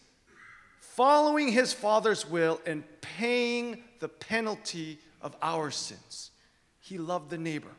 following 0.79 1.51
his 1.51 1.74
Father's 1.74 2.29
will 2.29 2.62
and 2.65 2.83
paying 3.01 3.83
the 4.00 4.10
penalty 4.10 5.00
of 5.22 5.36
our 5.41 5.72
sins, 5.72 6.31
he 6.79 6.98
loved 6.98 7.29
the 7.29 7.38
neighbor. 7.38 7.72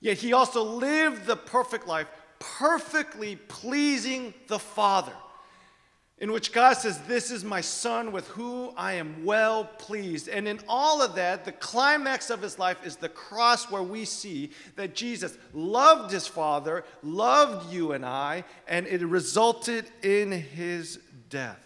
Yet 0.00 0.18
he 0.18 0.32
also 0.32 0.62
lived 0.62 1.26
the 1.26 1.36
perfect 1.36 1.86
life, 1.86 2.08
perfectly 2.38 3.36
pleasing 3.36 4.32
the 4.46 4.58
Father, 4.58 5.12
in 6.20 6.32
which 6.32 6.52
God 6.52 6.74
says, 6.74 6.98
This 7.02 7.30
is 7.30 7.44
my 7.44 7.60
Son 7.60 8.12
with 8.12 8.26
whom 8.28 8.72
I 8.76 8.94
am 8.94 9.24
well 9.24 9.64
pleased. 9.64 10.28
And 10.28 10.48
in 10.48 10.60
all 10.68 11.00
of 11.02 11.14
that, 11.14 11.44
the 11.44 11.52
climax 11.52 12.30
of 12.30 12.42
his 12.42 12.58
life 12.58 12.84
is 12.84 12.96
the 12.96 13.08
cross 13.08 13.70
where 13.70 13.82
we 13.82 14.04
see 14.04 14.50
that 14.76 14.94
Jesus 14.94 15.36
loved 15.52 16.12
his 16.12 16.26
Father, 16.26 16.84
loved 17.02 17.72
you 17.72 17.92
and 17.92 18.04
I, 18.04 18.44
and 18.66 18.86
it 18.86 19.04
resulted 19.04 19.86
in 20.02 20.32
his 20.32 20.98
death. 21.30 21.64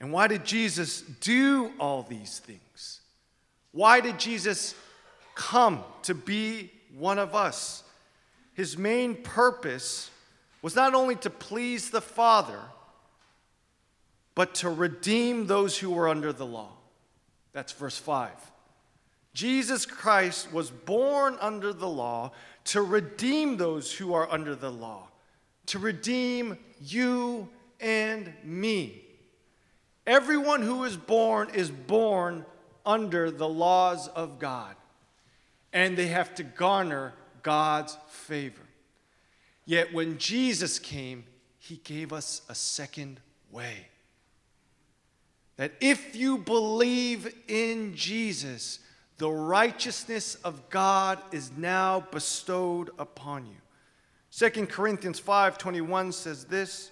And 0.00 0.12
why 0.12 0.26
did 0.26 0.44
Jesus 0.44 1.02
do 1.02 1.72
all 1.78 2.02
these 2.02 2.40
things? 2.40 3.00
Why 3.70 4.00
did 4.00 4.18
Jesus 4.18 4.74
come 5.34 5.84
to 6.02 6.14
be 6.14 6.70
one 6.96 7.18
of 7.18 7.34
us. 7.34 7.82
His 8.54 8.76
main 8.76 9.16
purpose 9.16 10.10
was 10.62 10.76
not 10.76 10.94
only 10.94 11.16
to 11.16 11.30
please 11.30 11.90
the 11.90 12.00
Father, 12.00 12.60
but 14.34 14.54
to 14.54 14.70
redeem 14.70 15.46
those 15.46 15.78
who 15.78 15.90
were 15.90 16.08
under 16.08 16.32
the 16.32 16.46
law. 16.46 16.70
That's 17.52 17.72
verse 17.72 17.98
5. 17.98 18.30
Jesus 19.34 19.84
Christ 19.84 20.52
was 20.52 20.70
born 20.70 21.36
under 21.40 21.72
the 21.72 21.88
law 21.88 22.32
to 22.64 22.80
redeem 22.80 23.56
those 23.56 23.92
who 23.92 24.14
are 24.14 24.30
under 24.30 24.54
the 24.54 24.70
law, 24.70 25.08
to 25.66 25.78
redeem 25.78 26.56
you 26.80 27.48
and 27.80 28.32
me. 28.44 29.02
Everyone 30.06 30.62
who 30.62 30.84
is 30.84 30.96
born 30.96 31.50
is 31.54 31.70
born 31.70 32.44
under 32.84 33.30
the 33.30 33.48
laws 33.48 34.08
of 34.08 34.38
God 34.38 34.74
and 35.72 35.96
they 35.96 36.08
have 36.08 36.34
to 36.34 36.42
garner 36.42 37.14
God's 37.42 37.96
favor. 38.08 38.62
Yet 39.64 39.92
when 39.92 40.18
Jesus 40.18 40.78
came, 40.78 41.24
he 41.58 41.76
gave 41.76 42.12
us 42.12 42.42
a 42.48 42.54
second 42.54 43.20
way. 43.50 43.88
That 45.56 45.72
if 45.80 46.16
you 46.16 46.38
believe 46.38 47.32
in 47.46 47.94
Jesus, 47.94 48.80
the 49.18 49.30
righteousness 49.30 50.34
of 50.36 50.68
God 50.70 51.20
is 51.30 51.52
now 51.56 52.00
bestowed 52.10 52.90
upon 52.98 53.46
you. 53.46 53.56
2 54.30 54.68
Corinthians 54.68 55.20
5:21 55.20 56.12
says 56.12 56.46
this, 56.46 56.90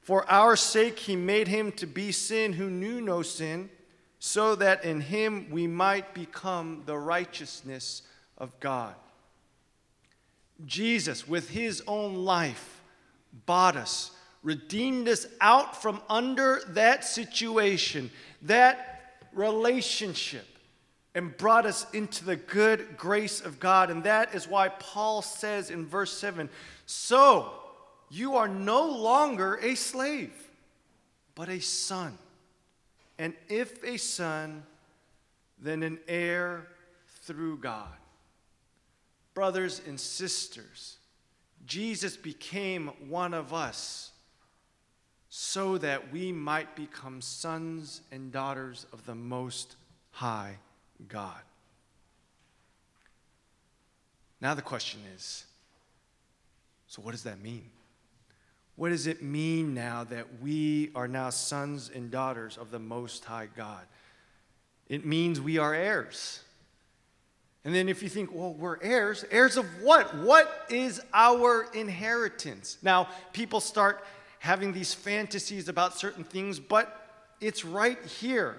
"For 0.00 0.28
our 0.30 0.56
sake 0.56 0.98
he 0.98 1.14
made 1.14 1.46
him 1.46 1.70
to 1.72 1.86
be 1.86 2.10
sin 2.10 2.54
who 2.54 2.70
knew 2.70 3.00
no 3.00 3.22
sin, 3.22 3.70
so 4.18 4.54
that 4.54 4.84
in 4.84 5.00
him 5.00 5.48
we 5.50 5.66
might 5.66 6.14
become 6.14 6.82
the 6.86 6.96
righteousness 6.96 8.02
of 8.36 8.58
God. 8.60 8.94
Jesus, 10.66 11.26
with 11.26 11.50
his 11.50 11.82
own 11.86 12.24
life, 12.24 12.82
bought 13.46 13.76
us, 13.76 14.10
redeemed 14.42 15.08
us 15.08 15.26
out 15.40 15.80
from 15.80 16.00
under 16.08 16.60
that 16.68 17.04
situation, 17.04 18.10
that 18.42 19.18
relationship, 19.32 20.46
and 21.14 21.36
brought 21.36 21.66
us 21.66 21.86
into 21.92 22.24
the 22.24 22.36
good 22.36 22.96
grace 22.96 23.40
of 23.40 23.58
God. 23.58 23.90
And 23.90 24.04
that 24.04 24.34
is 24.34 24.46
why 24.46 24.68
Paul 24.68 25.22
says 25.22 25.70
in 25.70 25.86
verse 25.86 26.16
7 26.16 26.48
So 26.86 27.52
you 28.10 28.36
are 28.36 28.48
no 28.48 28.88
longer 28.88 29.56
a 29.56 29.74
slave, 29.74 30.34
but 31.34 31.48
a 31.48 31.60
son. 31.60 32.16
And 33.18 33.34
if 33.48 33.82
a 33.84 33.98
son, 33.98 34.62
then 35.58 35.82
an 35.82 35.98
heir 36.08 36.66
through 37.22 37.58
God 37.58 37.92
brothers 39.34 39.80
and 39.86 39.98
sisters, 39.98 40.98
Jesus 41.66 42.16
became 42.16 42.88
one 43.08 43.34
of 43.34 43.52
us 43.52 44.10
so 45.28 45.78
that 45.78 46.12
we 46.12 46.32
might 46.32 46.74
become 46.74 47.20
sons 47.20 48.00
and 48.10 48.32
daughters 48.32 48.86
of 48.92 49.06
the 49.06 49.14
Most 49.14 49.76
High 50.10 50.56
God. 51.08 51.40
Now, 54.40 54.54
the 54.54 54.62
question 54.62 55.00
is 55.14 55.44
so, 56.88 57.00
what 57.02 57.12
does 57.12 57.22
that 57.22 57.40
mean? 57.40 57.70
What 58.74 58.88
does 58.88 59.06
it 59.06 59.22
mean 59.22 59.74
now 59.74 60.02
that 60.04 60.26
we 60.42 60.90
are 60.96 61.06
now 61.06 61.30
sons 61.30 61.88
and 61.94 62.10
daughters 62.10 62.56
of 62.56 62.72
the 62.72 62.80
Most 62.80 63.24
High 63.24 63.46
God? 63.54 63.84
It 64.88 65.06
means 65.06 65.40
we 65.40 65.58
are 65.58 65.72
heirs. 65.72 66.42
And 67.64 67.74
then 67.74 67.88
if 67.88 68.02
you 68.02 68.08
think, 68.08 68.30
well, 68.32 68.54
we're 68.54 68.78
heirs, 68.80 69.24
heirs 69.30 69.56
of 69.56 69.66
what? 69.82 70.14
What 70.16 70.66
is 70.70 71.00
our 71.12 71.66
inheritance? 71.74 72.78
Now, 72.82 73.08
people 73.32 73.60
start 73.60 74.04
having 74.38 74.72
these 74.72 74.94
fantasies 74.94 75.68
about 75.68 75.98
certain 75.98 76.24
things, 76.24 76.58
but 76.58 76.96
it's 77.40 77.64
right 77.64 78.02
here. 78.04 78.56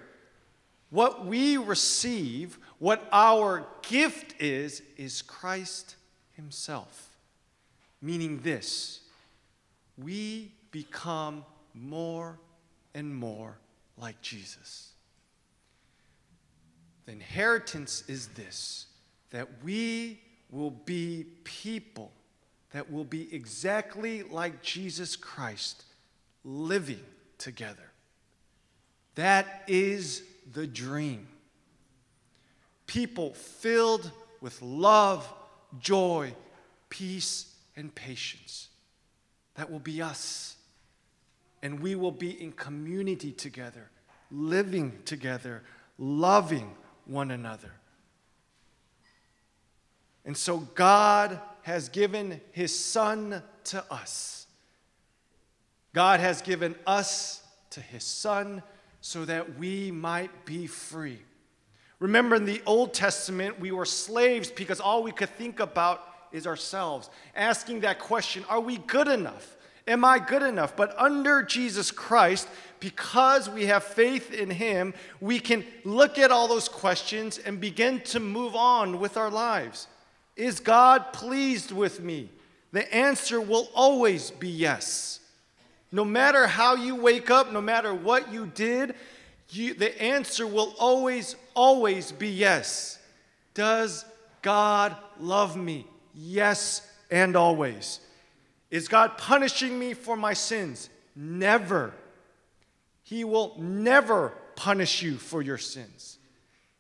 What 0.91 1.25
we 1.25 1.57
receive, 1.57 2.59
what 2.77 3.07
our 3.11 3.65
gift 3.81 4.39
is, 4.39 4.83
is 4.97 5.21
Christ 5.21 5.95
Himself. 6.33 7.09
Meaning 8.01 8.39
this 8.39 8.99
we 9.97 10.51
become 10.71 11.45
more 11.73 12.39
and 12.93 13.15
more 13.15 13.57
like 13.97 14.21
Jesus. 14.21 14.91
The 17.05 17.11
inheritance 17.11 18.03
is 18.07 18.27
this 18.29 18.87
that 19.32 19.48
we 19.63 20.22
will 20.50 20.72
be 20.72 21.26
people 21.44 22.12
that 22.74 22.91
will 22.91 23.04
be 23.04 23.34
exactly 23.34 24.24
like 24.24 24.62
Jesus 24.62 25.15
Christ, 25.15 25.84
living 26.44 27.04
together. 27.38 27.91
That 29.15 29.63
is 29.67 30.24
the 30.52 30.65
dream. 30.65 31.28
People 32.88 33.34
filled 33.34 34.12
with 34.39 34.62
love, 34.62 35.32
joy, 35.80 36.34
peace, 36.89 37.54
and 37.76 37.94
patience. 37.94 38.70
That 39.56 39.70
will 39.70 39.80
be 39.80 40.02
us. 40.02 40.56
And 41.62 41.80
we 41.80 41.96
will 41.96 42.12
be 42.12 42.41
in 42.41 42.54
community 42.54 43.32
together, 43.32 43.89
living 44.32 45.00
together, 45.06 45.63
loving 45.98 46.76
one 47.06 47.32
another. 47.32 47.72
And 50.25 50.36
so 50.36 50.60
God 50.60 51.39
has 51.63 51.89
given 51.89 52.41
his 52.51 52.77
son 52.77 53.41
to 53.65 53.84
us. 53.91 54.47
God 55.93 56.19
has 56.19 56.41
given 56.41 56.75
us 56.88 57.43
to 57.71 57.81
his 57.81 58.03
son 58.03 58.63
so 59.01 59.25
that 59.25 59.57
we 59.57 59.91
might 59.91 60.45
be 60.45 60.67
free. 60.67 61.19
Remember, 61.99 62.36
in 62.36 62.45
the 62.45 62.62
Old 62.65 62.93
Testament, 62.93 63.60
we 63.60 63.71
were 63.71 63.86
slaves 63.86 64.49
because 64.49 64.79
all 64.79 65.03
we 65.03 65.12
could 65.12 65.29
think 65.29 65.60
about 65.60 66.07
is 66.31 66.47
ourselves. 66.47 67.10
Asking 67.36 67.81
that 67.81 67.99
question 67.99 68.43
are 68.49 68.60
we 68.60 68.77
good 68.77 69.07
enough? 69.07 69.57
Am 69.88 70.05
I 70.05 70.19
good 70.19 70.43
enough? 70.43 70.75
But 70.75 70.97
under 70.99 71.41
Jesus 71.43 71.91
Christ, 71.91 72.47
because 72.79 73.49
we 73.49 73.65
have 73.65 73.84
faith 73.84 74.31
in 74.34 74.49
Him, 74.49 74.93
we 75.19 75.39
can 75.39 75.65
look 75.84 76.17
at 76.19 76.31
all 76.31 76.47
those 76.47 76.69
questions 76.69 77.39
and 77.39 77.60
begin 77.60 77.99
to 78.01 78.19
move 78.19 78.55
on 78.55 78.99
with 78.99 79.17
our 79.17 79.29
lives. 79.29 79.88
Is 80.41 80.60
God 80.60 81.13
pleased 81.13 81.71
with 81.71 82.01
me? 82.01 82.27
The 82.71 82.91
answer 82.91 83.39
will 83.39 83.69
always 83.75 84.32
be 84.32 84.49
yes. 84.49 85.19
No 85.91 86.04
matter 86.04 86.47
how 86.47 86.73
you 86.73 86.95
wake 86.95 87.30
up, 87.30 87.51
no 87.51 87.62
matter 87.62 87.93
what 87.93 88.34
you 88.34 88.47
did, 88.47 88.95
you, 89.49 89.75
the 89.75 90.01
answer 90.01 90.47
will 90.47 90.73
always, 90.80 91.36
always 91.54 92.12
be 92.12 92.27
yes. 92.27 92.97
Does 93.54 94.04
God 94.41 94.95
love 95.19 95.56
me? 95.56 95.86
Yes, 96.15 96.91
and 97.12 97.36
always. 97.36 97.99
Is 98.71 98.88
God 98.88 99.19
punishing 99.19 99.77
me 99.77 99.93
for 99.93 100.17
my 100.17 100.34
sins? 100.34 100.89
Never. 101.15 101.93
He 103.04 103.23
will 103.25 103.54
never 103.60 104.34
punish 104.56 105.04
you 105.04 105.17
for 105.17 105.43
your 105.43 105.60
sins. 105.60 106.17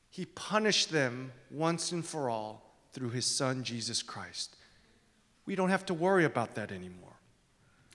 He 0.09 0.25
punished 0.25 0.91
them 0.91 1.31
once 1.51 1.91
and 1.91 2.03
for 2.03 2.27
all 2.27 2.70
through 2.93 3.09
his 3.09 3.25
son, 3.25 3.63
Jesus 3.63 4.03
Christ. 4.03 4.55
We 5.45 5.55
don't 5.55 5.69
have 5.69 5.85
to 5.87 5.93
worry 5.93 6.25
about 6.25 6.55
that 6.55 6.71
anymore. 6.71 7.09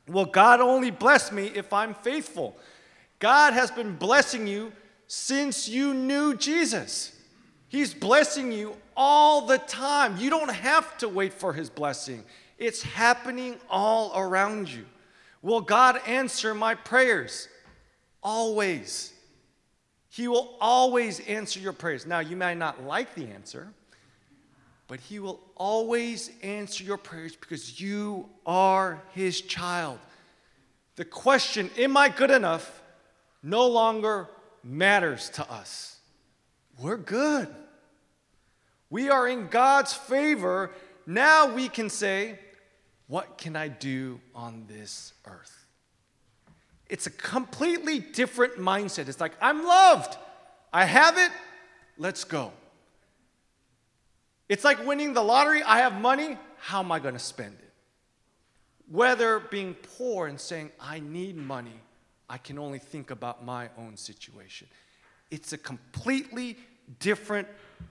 Well, 0.09 0.25
God 0.25 0.61
only 0.61 0.91
bless 0.91 1.33
me 1.33 1.47
if 1.55 1.73
I'm 1.73 1.95
faithful. 1.95 2.57
God 3.19 3.53
has 3.53 3.71
been 3.71 3.97
blessing 3.97 4.47
you 4.47 4.73
since 5.07 5.69
you 5.69 5.95
knew 5.95 6.37
Jesus. 6.37 7.13
He's 7.69 7.93
blessing 7.93 8.53
you 8.53 8.77
all 8.97 9.47
the 9.47 9.59
time. 9.59 10.17
You 10.17 10.31
don't 10.31 10.51
have 10.51 10.97
to 10.99 11.09
wait 11.09 11.33
for 11.33 11.53
his 11.53 11.71
blessing, 11.71 12.25
it's 12.59 12.83
happening 12.83 13.57
all 13.69 14.13
around 14.17 14.69
you. 14.69 14.87
Will 15.43 15.61
God 15.61 16.01
answer 16.07 16.55
my 16.55 16.75
prayers? 16.75 17.49
Always. 18.23 19.13
He 20.09 20.29
will 20.29 20.57
always 20.61 21.21
answer 21.21 21.61
your 21.61 21.75
prayers. 21.75 22.07
Now, 22.07 22.21
you 22.21 22.37
may 22.37 22.55
not 22.55 22.83
like 22.83 23.15
the 23.15 23.27
answer, 23.27 23.69
but 24.89 25.01
He 25.01 25.19
will 25.19 25.41
always 25.57 26.31
answer 26.43 26.85
your 26.85 26.97
prayers 26.97 27.35
because 27.37 27.81
you 27.81 28.29
are 28.45 29.03
His 29.13 29.41
child. 29.41 29.99
The 30.97 31.05
question, 31.05 31.71
Am 31.77 31.97
I 31.97 32.09
good 32.09 32.31
enough? 32.31 32.83
no 33.43 33.69
longer 33.69 34.29
matters 34.65 35.31
to 35.31 35.51
us. 35.51 35.99
We're 36.81 36.97
good. 36.97 37.49
We 38.91 39.09
are 39.09 39.29
in 39.29 39.47
God's 39.47 39.93
favor. 39.93 40.73
Now 41.07 41.55
we 41.55 41.69
can 41.69 41.89
say, 41.89 42.39
What 43.07 43.39
can 43.39 43.57
I 43.57 43.69
do 43.69 44.21
on 44.35 44.65
this 44.67 45.13
earth? 45.27 45.67
It's 46.89 47.07
a 47.07 47.11
completely 47.11 47.99
different 47.99 48.59
mindset. 48.59 49.09
It's 49.09 49.21
like, 49.21 49.33
I'm 49.41 49.65
loved. 49.65 50.17
I 50.73 50.85
have 50.85 51.19
it. 51.19 51.31
Let's 51.99 52.25
go. 52.25 52.53
It's 54.49 54.65
like 54.65 54.85
winning 54.87 55.13
the 55.13 55.23
lottery. 55.23 55.63
I 55.63 55.79
have 55.79 56.01
money. 56.01 56.39
How 56.59 56.81
am 56.81 56.93
I 56.93 56.99
going 56.99 57.15
to 57.15 57.21
spend 57.21 57.55
it? 57.59 57.73
Whether 58.91 59.41
being 59.41 59.75
poor 59.75 60.27
and 60.27 60.41
saying, 60.41 60.71
I 60.81 61.01
need 61.01 61.37
money, 61.37 61.81
I 62.29 62.39
can 62.39 62.59
only 62.59 62.79
think 62.79 63.11
about 63.11 63.45
my 63.45 63.69
own 63.77 63.97
situation. 63.97 64.69
It's 65.31 65.53
a 65.53 65.59
completely 65.59 66.57
different 67.01 67.49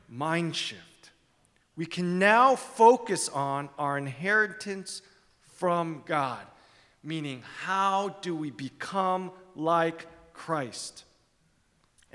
mind 0.07 0.55
shift. 0.55 1.11
We 1.75 1.85
can 1.85 2.19
now 2.19 2.55
focus 2.55 3.27
on 3.27 3.69
our 3.77 3.97
inheritance 3.97 5.01
from 5.57 6.03
God 6.05 6.45
meaning, 7.05 7.43
how 7.61 8.09
do 8.21 8.35
we 8.35 8.49
become 8.49 9.31
like 9.55 10.07
Christ? 10.33 11.03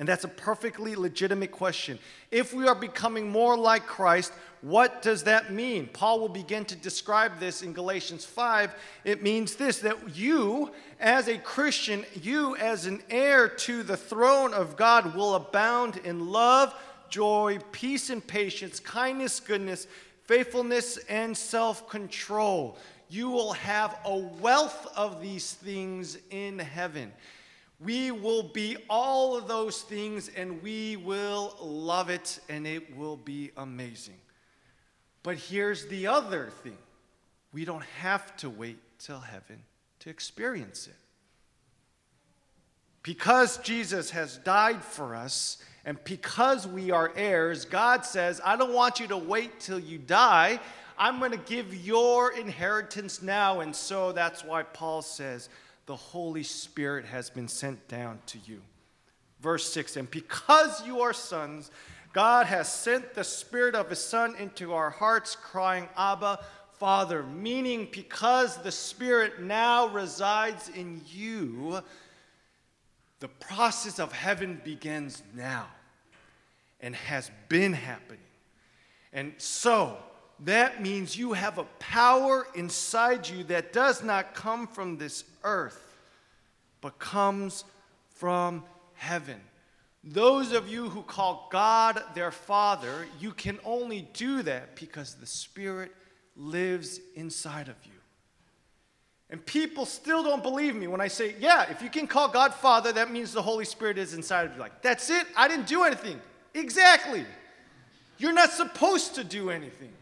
And 0.00 0.08
that's 0.08 0.24
a 0.24 0.28
perfectly 0.28 0.96
legitimate 0.96 1.52
question. 1.52 1.98
If 2.30 2.54
we 2.54 2.66
are 2.66 2.74
becoming 2.74 3.28
more 3.28 3.54
like 3.54 3.86
Christ, 3.86 4.32
what 4.62 5.02
does 5.02 5.24
that 5.24 5.52
mean? 5.52 5.90
Paul 5.92 6.20
will 6.20 6.30
begin 6.30 6.64
to 6.64 6.74
describe 6.74 7.38
this 7.38 7.60
in 7.60 7.74
Galatians 7.74 8.24
5. 8.24 8.74
It 9.04 9.22
means 9.22 9.56
this 9.56 9.80
that 9.80 10.16
you, 10.16 10.72
as 10.98 11.28
a 11.28 11.36
Christian, 11.36 12.06
you, 12.14 12.56
as 12.56 12.86
an 12.86 13.02
heir 13.10 13.46
to 13.46 13.82
the 13.82 13.96
throne 13.96 14.54
of 14.54 14.78
God, 14.78 15.14
will 15.14 15.34
abound 15.34 15.98
in 15.98 16.30
love, 16.30 16.74
joy, 17.10 17.58
peace, 17.70 18.08
and 18.08 18.26
patience, 18.26 18.80
kindness, 18.80 19.38
goodness, 19.38 19.86
faithfulness, 20.24 20.96
and 21.10 21.36
self 21.36 21.90
control 21.90 22.78
you 23.10 23.28
will 23.28 23.52
have 23.54 23.98
a 24.04 24.16
wealth 24.16 24.86
of 24.96 25.20
these 25.20 25.54
things 25.54 26.16
in 26.30 26.60
heaven. 26.60 27.12
We 27.82 28.10
will 28.10 28.42
be 28.42 28.76
all 28.90 29.36
of 29.36 29.48
those 29.48 29.80
things 29.80 30.28
and 30.36 30.62
we 30.62 30.96
will 30.96 31.56
love 31.62 32.10
it 32.10 32.38
and 32.48 32.66
it 32.66 32.94
will 32.96 33.16
be 33.16 33.52
amazing. 33.56 34.18
But 35.22 35.36
here's 35.36 35.86
the 35.86 36.06
other 36.06 36.50
thing 36.62 36.78
we 37.52 37.64
don't 37.64 37.84
have 38.00 38.36
to 38.38 38.50
wait 38.50 38.78
till 38.98 39.20
heaven 39.20 39.62
to 40.00 40.10
experience 40.10 40.86
it. 40.86 40.94
Because 43.02 43.56
Jesus 43.58 44.10
has 44.10 44.36
died 44.38 44.84
for 44.84 45.14
us 45.14 45.58
and 45.86 46.02
because 46.04 46.66
we 46.66 46.90
are 46.90 47.12
heirs, 47.16 47.64
God 47.64 48.04
says, 48.04 48.40
I 48.44 48.56
don't 48.56 48.74
want 48.74 49.00
you 49.00 49.06
to 49.08 49.16
wait 49.16 49.58
till 49.58 49.78
you 49.78 49.96
die. 49.96 50.60
I'm 50.98 51.18
going 51.18 51.30
to 51.30 51.38
give 51.38 51.74
your 51.74 52.32
inheritance 52.32 53.22
now. 53.22 53.60
And 53.60 53.74
so 53.74 54.12
that's 54.12 54.44
why 54.44 54.62
Paul 54.64 55.00
says, 55.00 55.48
the 55.90 55.96
Holy 55.96 56.44
Spirit 56.44 57.04
has 57.04 57.30
been 57.30 57.48
sent 57.48 57.88
down 57.88 58.20
to 58.24 58.38
you. 58.46 58.62
Verse 59.40 59.72
6 59.72 59.96
And 59.96 60.08
because 60.08 60.86
you 60.86 61.00
are 61.00 61.12
sons, 61.12 61.72
God 62.12 62.46
has 62.46 62.72
sent 62.72 63.12
the 63.12 63.24
Spirit 63.24 63.74
of 63.74 63.90
His 63.90 63.98
Son 63.98 64.36
into 64.36 64.72
our 64.72 64.90
hearts, 64.90 65.34
crying, 65.34 65.88
Abba, 65.96 66.44
Father, 66.74 67.24
meaning 67.24 67.88
because 67.90 68.56
the 68.58 68.70
Spirit 68.70 69.42
now 69.42 69.88
resides 69.88 70.68
in 70.68 71.00
you, 71.08 71.80
the 73.18 73.26
process 73.26 73.98
of 73.98 74.12
heaven 74.12 74.60
begins 74.62 75.24
now 75.34 75.66
and 76.78 76.94
has 76.94 77.32
been 77.48 77.72
happening. 77.72 78.20
And 79.12 79.32
so, 79.38 79.96
that 80.44 80.82
means 80.82 81.16
you 81.16 81.34
have 81.34 81.58
a 81.58 81.64
power 81.78 82.46
inside 82.54 83.28
you 83.28 83.44
that 83.44 83.72
does 83.72 84.02
not 84.02 84.34
come 84.34 84.66
from 84.66 84.96
this 84.96 85.24
earth, 85.44 85.98
but 86.80 86.98
comes 86.98 87.64
from 88.08 88.64
heaven. 88.94 89.40
Those 90.02 90.52
of 90.52 90.66
you 90.66 90.88
who 90.88 91.02
call 91.02 91.48
God 91.52 92.02
their 92.14 92.30
Father, 92.30 93.06
you 93.20 93.32
can 93.32 93.58
only 93.64 94.08
do 94.14 94.42
that 94.42 94.76
because 94.76 95.14
the 95.14 95.26
Spirit 95.26 95.92
lives 96.36 97.00
inside 97.14 97.68
of 97.68 97.76
you. 97.84 97.92
And 99.28 99.44
people 99.44 99.84
still 99.84 100.22
don't 100.22 100.42
believe 100.42 100.74
me 100.74 100.86
when 100.86 101.02
I 101.02 101.08
say, 101.08 101.34
yeah, 101.38 101.70
if 101.70 101.82
you 101.82 101.90
can 101.90 102.06
call 102.06 102.28
God 102.28 102.54
Father, 102.54 102.92
that 102.92 103.12
means 103.12 103.32
the 103.32 103.42
Holy 103.42 103.66
Spirit 103.66 103.98
is 103.98 104.14
inside 104.14 104.46
of 104.46 104.54
you. 104.54 104.60
Like, 104.60 104.80
that's 104.80 105.10
it? 105.10 105.26
I 105.36 105.48
didn't 105.48 105.66
do 105.66 105.84
anything. 105.84 106.20
Exactly. 106.54 107.24
You're 108.18 108.32
not 108.32 108.50
supposed 108.50 109.14
to 109.16 109.24
do 109.24 109.50
anything. 109.50 109.92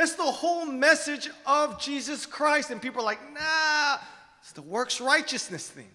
That's 0.00 0.14
the 0.14 0.22
whole 0.22 0.64
message 0.64 1.28
of 1.44 1.78
Jesus 1.78 2.24
Christ. 2.24 2.70
And 2.70 2.80
people 2.80 3.02
are 3.02 3.04
like, 3.04 3.20
nah, 3.34 3.98
it's 4.40 4.52
the 4.52 4.62
works 4.62 4.98
righteousness 4.98 5.68
thing. 5.68 5.90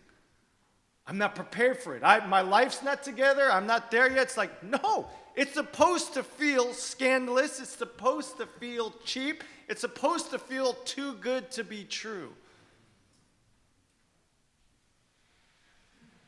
I'm 1.08 1.18
not 1.18 1.34
prepared 1.34 1.80
for 1.80 1.96
it. 1.96 2.04
I, 2.04 2.24
my 2.28 2.42
life's 2.42 2.84
not 2.84 3.02
together. 3.02 3.52
I'm 3.52 3.66
not 3.66 3.90
there 3.90 4.08
yet. 4.08 4.22
It's 4.22 4.38
like, 4.38 4.62
no, 4.62 5.08
it's 5.36 5.56
supposed 5.56 6.14
to 6.14 6.22
feel 6.22 6.72
scandalous. 6.72 7.60
It's 7.60 7.72
supposed 7.72 8.38
to 8.38 8.46
feel 8.46 8.94
cheap. 9.06 9.44
It's 9.68 9.82
supposed 9.82 10.30
to 10.30 10.38
feel 10.38 10.74
too 10.86 11.16
good 11.16 11.50
to 11.54 11.64
be 11.64 11.84
true. 11.84 12.32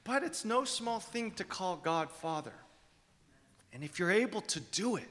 But 0.04 0.24
it's 0.24 0.44
no 0.44 0.64
small 0.64 1.00
thing 1.00 1.30
to 1.34 1.44
call 1.44 1.76
God 1.76 2.10
Father. 2.10 2.56
And 3.72 3.84
if 3.84 4.00
you're 4.00 4.10
able 4.10 4.42
to 4.42 4.60
do 4.60 4.96
it, 4.96 5.10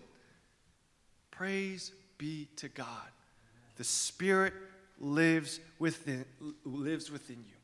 praise 1.31 1.92
be 2.18 2.48
to 2.57 2.68
God. 2.68 2.87
The 3.76 3.85
Spirit 3.85 4.55
lives 4.98 5.61
within, 5.79 6.24
lives 6.64 7.11
within 7.11 7.44
you. 7.46 7.55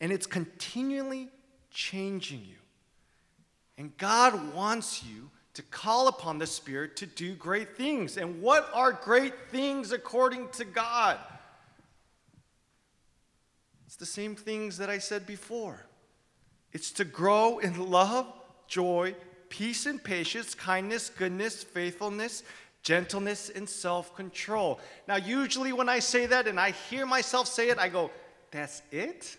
And 0.00 0.12
it's 0.12 0.26
continually 0.26 1.28
changing 1.70 2.40
you. 2.40 2.56
And 3.76 3.96
God 3.96 4.54
wants 4.54 5.02
you 5.04 5.30
to 5.54 5.62
call 5.62 6.08
upon 6.08 6.38
the 6.38 6.46
Spirit 6.46 6.96
to 6.96 7.06
do 7.06 7.34
great 7.34 7.76
things. 7.76 8.16
And 8.16 8.40
what 8.40 8.70
are 8.72 8.92
great 8.92 9.34
things 9.50 9.92
according 9.92 10.48
to 10.50 10.64
God? 10.64 11.18
It's 13.86 13.96
the 13.96 14.06
same 14.06 14.36
things 14.36 14.78
that 14.78 14.88
I 14.88 14.98
said 14.98 15.26
before. 15.26 15.84
It's 16.72 16.92
to 16.92 17.04
grow 17.04 17.58
in 17.58 17.90
love, 17.90 18.26
joy, 18.68 19.16
peace, 19.48 19.86
and 19.86 20.02
patience, 20.02 20.54
kindness, 20.54 21.10
goodness, 21.10 21.64
faithfulness, 21.64 22.44
gentleness 22.82 23.50
and 23.50 23.68
self 23.68 24.14
control. 24.14 24.80
Now, 25.06 25.16
usually 25.16 25.72
when 25.72 25.88
I 25.88 25.98
say 25.98 26.26
that 26.26 26.46
and 26.46 26.58
I 26.58 26.72
hear 26.72 27.06
myself 27.06 27.46
say 27.46 27.68
it, 27.68 27.78
I 27.78 27.88
go, 27.88 28.10
That's 28.50 28.82
it? 28.90 29.36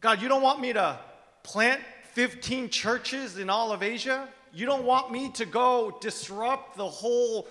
God, 0.00 0.20
you 0.20 0.28
don't 0.28 0.42
want 0.42 0.60
me 0.60 0.72
to 0.72 0.98
plant 1.44 1.80
15 2.14 2.70
churches 2.70 3.38
in 3.38 3.48
all 3.48 3.72
of 3.72 3.82
Asia? 3.82 4.28
You 4.52 4.66
don't 4.66 4.84
want 4.84 5.10
me 5.10 5.30
to 5.32 5.46
go 5.46 5.96
disrupt 6.00 6.76
the 6.76 6.88
whole 6.88 7.46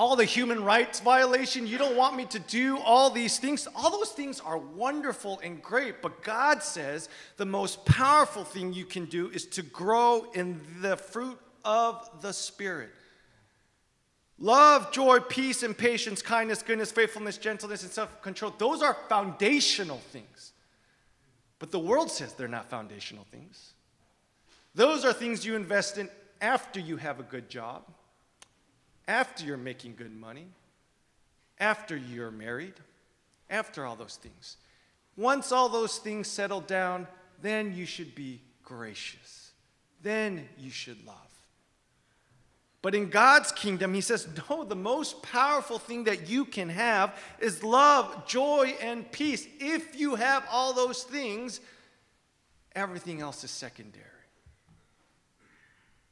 all 0.00 0.16
the 0.16 0.24
human 0.24 0.64
rights 0.64 0.98
violation. 1.00 1.66
You 1.66 1.76
don't 1.76 1.94
want 1.94 2.16
me 2.16 2.24
to 2.24 2.38
do 2.38 2.78
all 2.78 3.10
these 3.10 3.38
things. 3.38 3.68
All 3.76 3.90
those 3.90 4.12
things 4.12 4.40
are 4.40 4.56
wonderful 4.56 5.38
and 5.44 5.62
great, 5.62 6.00
but 6.00 6.22
God 6.22 6.62
says 6.62 7.10
the 7.36 7.44
most 7.44 7.84
powerful 7.84 8.42
thing 8.42 8.72
you 8.72 8.86
can 8.86 9.04
do 9.04 9.28
is 9.28 9.44
to 9.48 9.62
grow 9.62 10.24
in 10.32 10.58
the 10.80 10.96
fruit 10.96 11.38
of 11.66 12.08
the 12.22 12.32
Spirit. 12.32 12.88
Love, 14.38 14.90
joy, 14.90 15.18
peace, 15.18 15.62
and 15.62 15.76
patience, 15.76 16.22
kindness, 16.22 16.62
goodness, 16.62 16.90
faithfulness, 16.90 17.36
gentleness, 17.36 17.82
and 17.82 17.92
self 17.92 18.22
control. 18.22 18.54
Those 18.56 18.80
are 18.80 18.96
foundational 19.10 19.98
things. 19.98 20.52
But 21.58 21.72
the 21.72 21.78
world 21.78 22.10
says 22.10 22.32
they're 22.32 22.48
not 22.48 22.70
foundational 22.70 23.26
things. 23.30 23.74
Those 24.74 25.04
are 25.04 25.12
things 25.12 25.44
you 25.44 25.56
invest 25.56 25.98
in 25.98 26.08
after 26.40 26.80
you 26.80 26.96
have 26.96 27.20
a 27.20 27.22
good 27.22 27.50
job, 27.50 27.82
after 29.10 29.44
you're 29.44 29.56
making 29.56 29.96
good 29.96 30.16
money, 30.16 30.46
after 31.58 31.96
you're 31.96 32.30
married, 32.30 32.74
after 33.50 33.84
all 33.84 33.96
those 33.96 34.14
things. 34.14 34.56
Once 35.16 35.50
all 35.50 35.68
those 35.68 35.98
things 35.98 36.28
settle 36.28 36.60
down, 36.60 37.08
then 37.42 37.74
you 37.74 37.84
should 37.84 38.14
be 38.14 38.40
gracious. 38.62 39.50
Then 40.00 40.48
you 40.56 40.70
should 40.70 41.04
love. 41.04 41.16
But 42.82 42.94
in 42.94 43.10
God's 43.10 43.50
kingdom, 43.50 43.92
he 43.92 44.00
says, 44.00 44.28
no, 44.48 44.62
the 44.62 44.76
most 44.76 45.22
powerful 45.22 45.80
thing 45.80 46.04
that 46.04 46.30
you 46.30 46.44
can 46.44 46.68
have 46.68 47.20
is 47.40 47.64
love, 47.64 48.28
joy, 48.28 48.76
and 48.80 49.10
peace. 49.10 49.46
If 49.58 49.98
you 49.98 50.14
have 50.14 50.46
all 50.50 50.72
those 50.72 51.02
things, 51.02 51.60
everything 52.76 53.20
else 53.20 53.42
is 53.42 53.50
secondary. 53.50 54.06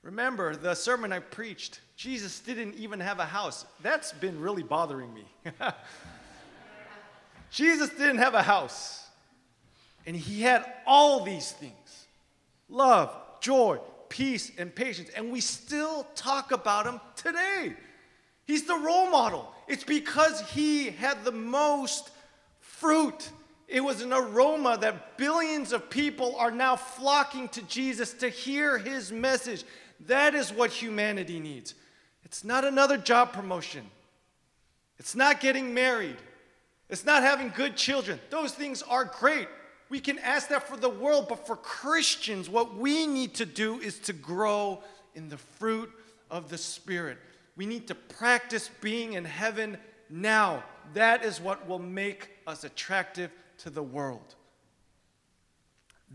Remember 0.09 0.57
the 0.57 0.75
sermon 0.75 1.12
I 1.12 1.18
preached, 1.18 1.81
Jesus 1.94 2.40
didn't 2.40 2.77
even 2.77 2.99
have 2.99 3.18
a 3.18 3.27
house. 3.27 3.66
That's 3.83 4.11
been 4.11 4.40
really 4.40 4.62
bothering 4.62 5.12
me. 5.12 5.27
Jesus 7.51 7.90
didn't 7.90 8.16
have 8.16 8.33
a 8.33 8.42
house, 8.42 9.07
and 10.07 10.16
he 10.16 10.40
had 10.40 10.64
all 10.87 11.25
these 11.25 11.53
things 11.53 12.07
love, 12.71 13.14
joy, 13.42 13.81
peace, 14.09 14.51
and 14.57 14.75
patience. 14.75 15.11
And 15.14 15.31
we 15.31 15.42
still 15.42 16.07
talk 16.14 16.53
about 16.53 16.87
him 16.87 17.03
today. 17.14 17.75
He's 18.47 18.64
the 18.64 18.79
role 18.79 19.11
model. 19.11 19.53
It's 19.66 19.85
because 19.85 20.40
he 20.53 20.88
had 20.88 21.23
the 21.23 21.33
most 21.33 22.09
fruit. 22.61 23.29
It 23.68 23.85
was 23.85 24.01
an 24.01 24.14
aroma 24.14 24.79
that 24.81 25.18
billions 25.18 25.75
of 25.75 25.90
people 25.90 26.35
are 26.37 26.51
now 26.51 26.77
flocking 26.77 27.51
to 27.51 27.61
Jesus 27.64 28.14
to 28.14 28.31
hear 28.31 28.79
his 28.79 29.12
message. 29.12 29.64
That 30.07 30.35
is 30.35 30.53
what 30.53 30.71
humanity 30.71 31.41
needs. 31.41 31.75
It's 32.25 32.45
not 32.45 32.65
another 32.65 32.97
job 32.97 33.33
promotion, 33.33 33.87
it's 34.99 35.15
not 35.15 35.41
getting 35.41 35.75
married, 35.75 36.17
it's 36.89 37.05
not 37.05 37.23
having 37.23 37.53
good 37.55 37.77
children. 37.77 38.21
Those 38.31 38.53
things 38.53 38.83
are 38.83 39.05
great. 39.05 39.49
We 39.91 40.01
can 40.01 40.19
ask 40.19 40.49
that 40.49 40.69
for 40.69 40.77
the 40.77 40.89
world, 40.89 41.29
but 41.29 41.47
for 41.47 41.57
Christians, 41.57 42.51
what 42.51 42.77
we 42.77 43.07
need 43.07 43.35
to 43.37 43.47
do 43.47 43.81
is 43.81 43.99
to 44.01 44.13
grow 44.13 44.83
in 45.15 45.31
the 45.31 45.39
fruit 45.39 45.91
of 46.31 46.51
the 46.51 46.59
Spirit. 46.59 47.17
We 47.57 47.65
need 47.65 47.89
to 47.89 47.95
practice 47.95 48.71
being 48.81 49.15
in 49.15 49.25
heaven 49.25 49.79
now. 50.11 50.63
That 50.93 51.25
is 51.25 51.41
what 51.41 51.67
will 51.67 51.79
make 51.79 52.31
us 52.47 52.65
attractive 52.65 53.31
to 53.59 53.71
the 53.71 53.83
world. 53.83 54.35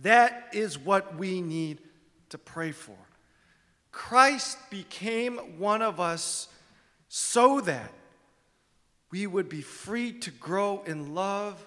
That 0.02 0.50
is 0.54 0.78
what 0.78 1.18
we 1.18 1.42
need 1.42 1.80
to 2.30 2.38
pray 2.38 2.72
for. 2.72 2.98
Christ 3.94 4.58
became 4.72 5.38
one 5.60 5.84
of 5.84 6.00
us 6.00 6.50
so 7.08 7.62
that 7.62 7.94
we 9.12 9.28
would 9.28 9.48
be 9.48 9.62
free 9.62 10.12
to 10.20 10.32
grow 10.32 10.82
in 10.88 11.14
love, 11.14 11.66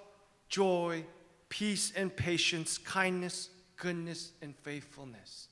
joy, 0.48 1.04
peace 1.48 1.92
and 1.94 2.14
patience, 2.14 2.78
kindness, 2.78 3.48
goodness, 3.76 4.32
and 4.42 4.56
faithfulness. 4.56 5.46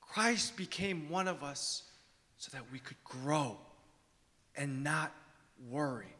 Christ 0.00 0.56
became 0.56 1.10
one 1.10 1.28
of 1.28 1.44
us 1.44 1.82
so 2.38 2.50
that 2.56 2.72
we 2.72 2.78
could 2.78 3.02
grow 3.04 3.58
and 4.56 4.82
not 4.82 5.12
worry. 5.68 6.16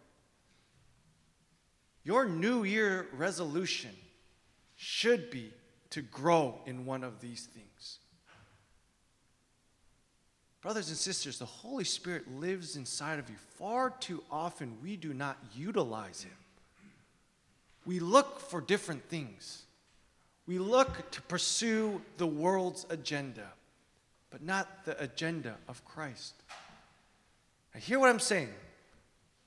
Your 2.04 2.26
New 2.26 2.64
Year 2.64 3.06
resolution 3.14 3.96
should 4.76 5.30
be 5.30 5.54
to 5.88 6.02
grow 6.02 6.60
in 6.66 6.84
one 6.84 7.02
of 7.02 7.22
these 7.22 7.46
things. 7.46 8.00
Brothers 10.66 10.88
and 10.88 10.96
sisters, 10.96 11.38
the 11.38 11.44
Holy 11.44 11.84
Spirit 11.84 12.24
lives 12.40 12.74
inside 12.74 13.20
of 13.20 13.30
you. 13.30 13.36
Far 13.56 13.90
too 13.90 14.24
often, 14.32 14.78
we 14.82 14.96
do 14.96 15.14
not 15.14 15.38
utilize 15.54 16.22
Him 16.22 16.32
we 17.86 18.00
look 18.00 18.40
for 18.40 18.60
different 18.60 19.08
things. 19.08 19.62
We 20.46 20.58
look 20.58 21.10
to 21.12 21.22
pursue 21.22 22.02
the 22.18 22.26
world's 22.26 22.84
agenda, 22.90 23.46
but 24.30 24.42
not 24.42 24.84
the 24.84 25.00
agenda 25.02 25.56
of 25.68 25.84
Christ. 25.84 26.34
Now, 27.72 27.80
hear 27.80 27.98
what 27.98 28.10
I'm 28.10 28.20
saying. 28.20 28.50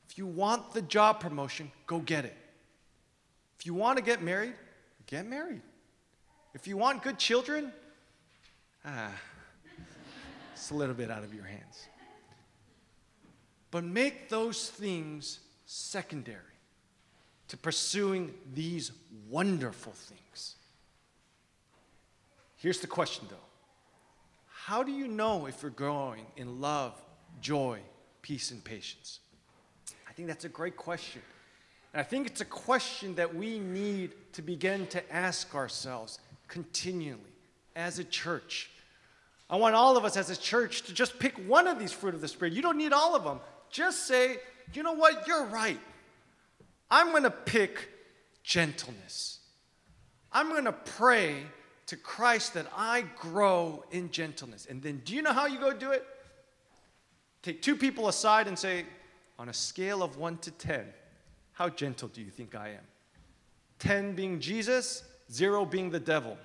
If 0.09 0.17
you 0.17 0.25
want 0.25 0.73
the 0.73 0.81
job 0.81 1.19
promotion, 1.19 1.71
go 1.85 1.99
get 1.99 2.25
it. 2.25 2.35
If 3.59 3.65
you 3.65 3.73
want 3.73 3.97
to 3.97 4.03
get 4.03 4.23
married, 4.23 4.53
get 5.05 5.27
married. 5.27 5.61
If 6.53 6.67
you 6.67 6.77
want 6.77 7.03
good 7.03 7.19
children, 7.19 7.71
ah, 8.85 9.11
it's 10.59 10.71
a 10.71 10.75
little 10.75 10.93
bit 10.93 11.09
out 11.09 11.23
of 11.23 11.33
your 11.33 11.45
hands. 11.45 11.87
But 13.71 13.85
make 13.85 14.27
those 14.27 14.69
things 14.69 15.39
secondary 15.65 16.37
to 17.47 17.55
pursuing 17.55 18.33
these 18.53 18.91
wonderful 19.29 19.93
things. 19.93 20.55
Here's 22.57 22.81
the 22.81 22.87
question 22.87 23.27
though 23.29 23.37
How 24.47 24.83
do 24.83 24.91
you 24.91 25.07
know 25.07 25.45
if 25.45 25.61
you're 25.61 25.71
growing 25.71 26.25
in 26.35 26.59
love, 26.59 27.01
joy, 27.39 27.79
peace, 28.21 28.51
and 28.51 28.61
patience? 28.61 29.21
I 30.09 30.11
think 30.11 30.27
that's 30.27 30.43
a 30.43 30.49
great 30.49 30.75
question. 30.75 31.21
And 31.93 32.01
I 32.01 32.03
think 32.03 32.27
it's 32.27 32.41
a 32.41 32.45
question 32.45 33.15
that 33.15 33.33
we 33.33 33.59
need 33.59 34.11
to 34.33 34.41
begin 34.41 34.87
to 34.87 35.13
ask 35.15 35.55
ourselves 35.55 36.19
continually 36.49 37.21
as 37.77 37.97
a 37.97 38.03
church. 38.03 38.69
I 39.49 39.55
want 39.55 39.75
all 39.75 39.97
of 39.97 40.05
us 40.05 40.15
as 40.15 40.29
a 40.29 40.37
church 40.37 40.83
to 40.83 40.93
just 40.93 41.17
pick 41.17 41.35
one 41.47 41.67
of 41.67 41.79
these 41.79 41.91
fruit 41.91 42.13
of 42.13 42.21
the 42.21 42.27
Spirit. 42.27 42.53
You 42.53 42.61
don't 42.61 42.77
need 42.77 42.93
all 42.93 43.15
of 43.15 43.23
them. 43.23 43.39
Just 43.71 44.05
say, 44.05 44.37
you 44.73 44.83
know 44.83 44.93
what, 44.93 45.27
you're 45.27 45.45
right. 45.45 45.79
I'm 46.91 47.09
going 47.11 47.23
to 47.23 47.31
pick 47.31 47.89
gentleness. 48.43 49.39
I'm 50.31 50.49
going 50.49 50.65
to 50.65 50.71
pray 50.71 51.43
to 51.87 51.97
Christ 51.97 52.53
that 52.53 52.67
I 52.75 53.05
grow 53.17 53.83
in 53.91 54.11
gentleness. 54.11 54.67
And 54.69 54.81
then, 54.83 55.01
do 55.03 55.15
you 55.15 55.23
know 55.23 55.33
how 55.33 55.47
you 55.47 55.59
go 55.59 55.73
do 55.73 55.91
it? 55.91 56.05
Take 57.41 57.61
two 57.63 57.75
people 57.75 58.07
aside 58.09 58.47
and 58.47 58.57
say, 58.57 58.85
on 59.39 59.49
a 59.49 59.53
scale 59.53 60.03
of 60.03 60.17
one 60.17 60.37
to 60.39 60.51
10, 60.51 60.85
how 61.53 61.69
gentle 61.69 62.09
do 62.09 62.21
you 62.21 62.29
think 62.29 62.53
I 62.53 62.69
am? 62.69 62.83
10 63.79 64.13
being 64.13 64.39
Jesus, 64.39 65.03
zero 65.31 65.65
being 65.65 65.89
the 65.89 65.99
devil. 65.99 66.37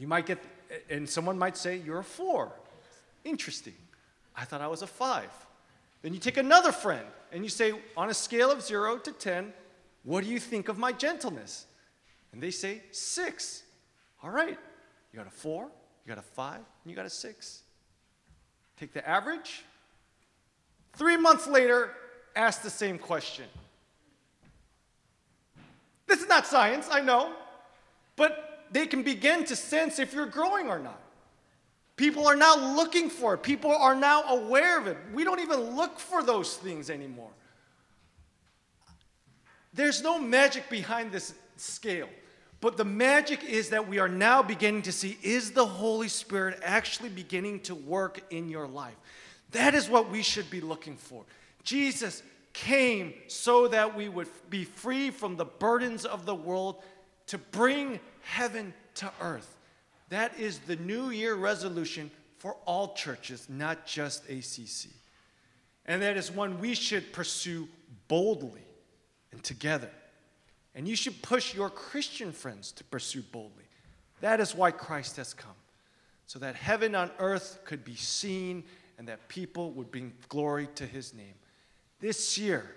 You 0.00 0.08
might 0.08 0.24
get, 0.24 0.42
and 0.88 1.08
someone 1.08 1.38
might 1.38 1.56
say, 1.56 1.76
You're 1.76 1.98
a 1.98 2.04
four. 2.04 2.50
Interesting. 3.22 3.74
I 4.34 4.44
thought 4.44 4.62
I 4.62 4.66
was 4.66 4.80
a 4.80 4.86
five. 4.86 5.30
Then 6.00 6.14
you 6.14 6.18
take 6.18 6.38
another 6.38 6.72
friend 6.72 7.04
and 7.30 7.44
you 7.44 7.50
say, 7.50 7.74
on 7.96 8.08
a 8.08 8.14
scale 8.14 8.50
of 8.50 8.62
zero 8.62 8.96
to 8.96 9.12
10, 9.12 9.52
what 10.02 10.24
do 10.24 10.30
you 10.30 10.40
think 10.40 10.68
of 10.68 10.78
my 10.78 10.92
gentleness? 10.92 11.66
And 12.32 12.42
they 12.42 12.50
say, 12.50 12.80
six. 12.90 13.62
All 14.22 14.30
right. 14.30 14.58
You 15.12 15.16
got 15.18 15.26
a 15.26 15.30
four, 15.30 15.64
you 15.64 16.08
got 16.08 16.18
a 16.18 16.22
five, 16.22 16.56
and 16.56 16.90
you 16.90 16.94
got 16.94 17.04
a 17.04 17.10
six. 17.10 17.62
Take 18.78 18.94
the 18.94 19.06
average. 19.06 19.64
Three 20.94 21.18
months 21.18 21.46
later, 21.46 21.90
ask 22.34 22.62
the 22.62 22.70
same 22.70 22.98
question. 22.98 23.44
This 26.06 26.22
is 26.22 26.28
not 26.28 26.46
science, 26.46 26.88
I 26.90 27.00
know, 27.00 27.34
but 28.16 28.49
they 28.70 28.86
can 28.86 29.02
begin 29.02 29.44
to 29.44 29.56
sense 29.56 29.98
if 29.98 30.12
you're 30.12 30.26
growing 30.26 30.68
or 30.68 30.78
not. 30.78 31.00
People 31.96 32.26
are 32.26 32.36
now 32.36 32.74
looking 32.76 33.10
for 33.10 33.34
it. 33.34 33.42
People 33.42 33.72
are 33.72 33.94
now 33.94 34.22
aware 34.22 34.78
of 34.78 34.86
it. 34.86 34.96
We 35.12 35.22
don't 35.22 35.40
even 35.40 35.76
look 35.76 35.98
for 35.98 36.22
those 36.22 36.56
things 36.56 36.88
anymore. 36.88 37.30
There's 39.74 40.02
no 40.02 40.18
magic 40.18 40.70
behind 40.70 41.12
this 41.12 41.34
scale. 41.56 42.08
But 42.60 42.76
the 42.76 42.84
magic 42.84 43.44
is 43.44 43.70
that 43.70 43.88
we 43.88 43.98
are 43.98 44.08
now 44.08 44.42
beginning 44.42 44.82
to 44.82 44.92
see 44.92 45.18
is 45.22 45.52
the 45.52 45.66
Holy 45.66 46.08
Spirit 46.08 46.60
actually 46.62 47.08
beginning 47.08 47.60
to 47.60 47.74
work 47.74 48.22
in 48.30 48.48
your 48.48 48.66
life? 48.66 48.96
That 49.52 49.74
is 49.74 49.88
what 49.88 50.10
we 50.10 50.22
should 50.22 50.50
be 50.50 50.60
looking 50.60 50.96
for. 50.96 51.24
Jesus 51.64 52.22
came 52.52 53.14
so 53.28 53.68
that 53.68 53.96
we 53.96 54.08
would 54.08 54.28
be 54.48 54.64
free 54.64 55.10
from 55.10 55.36
the 55.36 55.44
burdens 55.44 56.04
of 56.04 56.26
the 56.26 56.34
world 56.34 56.82
to 57.26 57.38
bring 57.38 58.00
heaven 58.22 58.74
to 58.96 59.10
earth. 59.20 59.56
That 60.08 60.38
is 60.38 60.58
the 60.60 60.76
New 60.76 61.10
Year 61.10 61.34
resolution 61.34 62.10
for 62.38 62.56
all 62.66 62.94
churches, 62.94 63.46
not 63.48 63.86
just 63.86 64.28
ACC. 64.28 64.90
And 65.86 66.02
that 66.02 66.16
is 66.16 66.30
one 66.30 66.60
we 66.60 66.74
should 66.74 67.12
pursue 67.12 67.68
boldly 68.08 68.64
and 69.32 69.42
together. 69.42 69.90
And 70.74 70.86
you 70.86 70.96
should 70.96 71.20
push 71.22 71.54
your 71.54 71.70
Christian 71.70 72.32
friends 72.32 72.72
to 72.72 72.84
pursue 72.84 73.22
boldly. 73.22 73.64
That 74.20 74.40
is 74.40 74.54
why 74.54 74.70
Christ 74.70 75.16
has 75.16 75.34
come, 75.34 75.56
so 76.26 76.38
that 76.38 76.54
heaven 76.54 76.94
on 76.94 77.10
earth 77.18 77.60
could 77.64 77.84
be 77.84 77.96
seen 77.96 78.64
and 78.98 79.08
that 79.08 79.28
people 79.28 79.72
would 79.72 79.90
bring 79.90 80.12
glory 80.28 80.68
to 80.74 80.86
his 80.86 81.14
name. 81.14 81.34
This 82.00 82.38
year, 82.38 82.70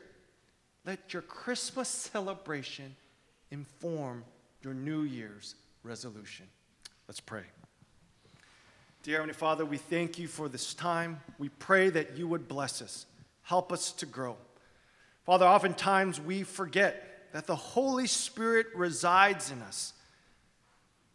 let 0.86 1.13
your 1.13 1.21
Christmas 1.21 1.88
celebration 1.88 2.95
inform 3.51 4.23
your 4.63 4.73
New 4.73 5.02
Year's 5.02 5.56
resolution. 5.84 6.45
Let's 7.08 7.19
pray. 7.19 7.43
Dear 9.04 9.15
Heavenly 9.15 9.34
Father, 9.34 9.65
we 9.65 9.78
thank 9.78 10.17
you 10.17 10.28
for 10.28 10.47
this 10.47 10.73
time. 10.73 11.19
We 11.38 11.49
pray 11.49 11.89
that 11.89 12.17
you 12.17 12.30
would 12.30 12.47
bless 12.47 12.82
us, 12.82 13.06
help 13.41 13.73
us 13.73 13.91
to 13.93 14.06
grow. 14.06 14.38
Father, 15.26 15.45
oftentimes 15.45 16.21
we 16.21 16.43
forget 16.43 17.28
that 17.34 17.45
the 17.45 17.56
Holy 17.56 18.08
Spirit 18.08 18.67
resides 18.73 19.52
in 19.52 19.62
us. 19.62 19.93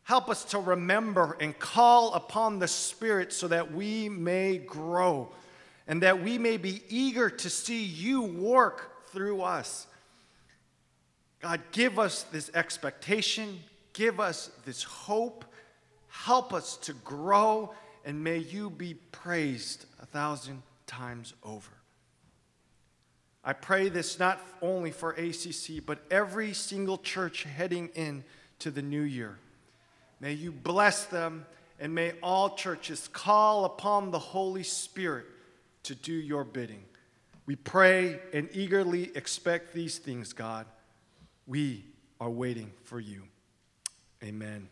Help 0.03 0.29
us 0.29 0.45
to 0.47 0.59
remember 0.59 1.37
and 1.41 1.59
call 1.59 2.13
upon 2.15 2.59
the 2.59 2.69
Spirit 2.69 3.33
so 3.33 3.49
that 3.49 3.73
we 3.73 4.11
may 4.11 4.59
grow 4.59 5.31
and 5.87 6.03
that 6.03 6.23
we 6.23 6.37
may 6.37 6.59
be 6.59 6.83
eager 6.91 7.31
to 7.31 7.49
see 7.49 7.83
you 7.83 8.23
work 8.23 9.07
through 9.09 9.41
us. 9.41 9.87
God, 11.41 11.61
give 11.73 11.99
us 11.99 12.25
this 12.25 12.51
expectation, 12.55 13.61
give 13.93 14.21
us 14.21 14.51
this 14.65 14.83
hope 14.83 15.45
Help 16.09 16.53
us 16.53 16.77
to 16.79 16.93
grow, 16.95 17.73
and 18.05 18.25
may 18.25 18.39
you 18.39 18.71
be 18.71 18.95
praised 18.95 19.85
a 20.03 20.07
thousand 20.07 20.63
times 20.87 21.35
over. 21.45 21.71
I 23.45 23.53
pray 23.53 23.89
this 23.89 24.19
not 24.19 24.41
only 24.61 24.91
for 24.91 25.13
ACC, 25.13 25.85
but 25.85 26.01
every 26.11 26.53
single 26.53 26.99
church 26.99 27.45
heading 27.45 27.91
in 27.95 28.25
to 28.59 28.71
the 28.71 28.83
new 28.83 29.03
year. 29.03 29.39
May 30.21 30.33
you 30.33 30.51
bless 30.51 31.05
them, 31.05 31.47
and 31.79 31.95
may 31.95 32.13
all 32.23 32.57
churches 32.57 33.09
call 33.13 33.65
upon 33.65 34.11
the 34.11 34.19
Holy 34.19 34.65
Spirit 34.65 35.27
to 35.85 35.95
do 35.95 36.13
your 36.13 36.43
bidding. 36.43 36.85
We 37.47 37.55
pray 37.55 38.19
and 38.35 38.49
eagerly 38.53 39.13
expect 39.15 39.73
these 39.73 39.99
things, 39.99 40.33
God. 40.33 40.67
We 41.49 41.87
are 42.21 42.29
waiting 42.29 42.71
for 42.85 43.01
you. 43.01 43.23
Amen. 44.23 44.69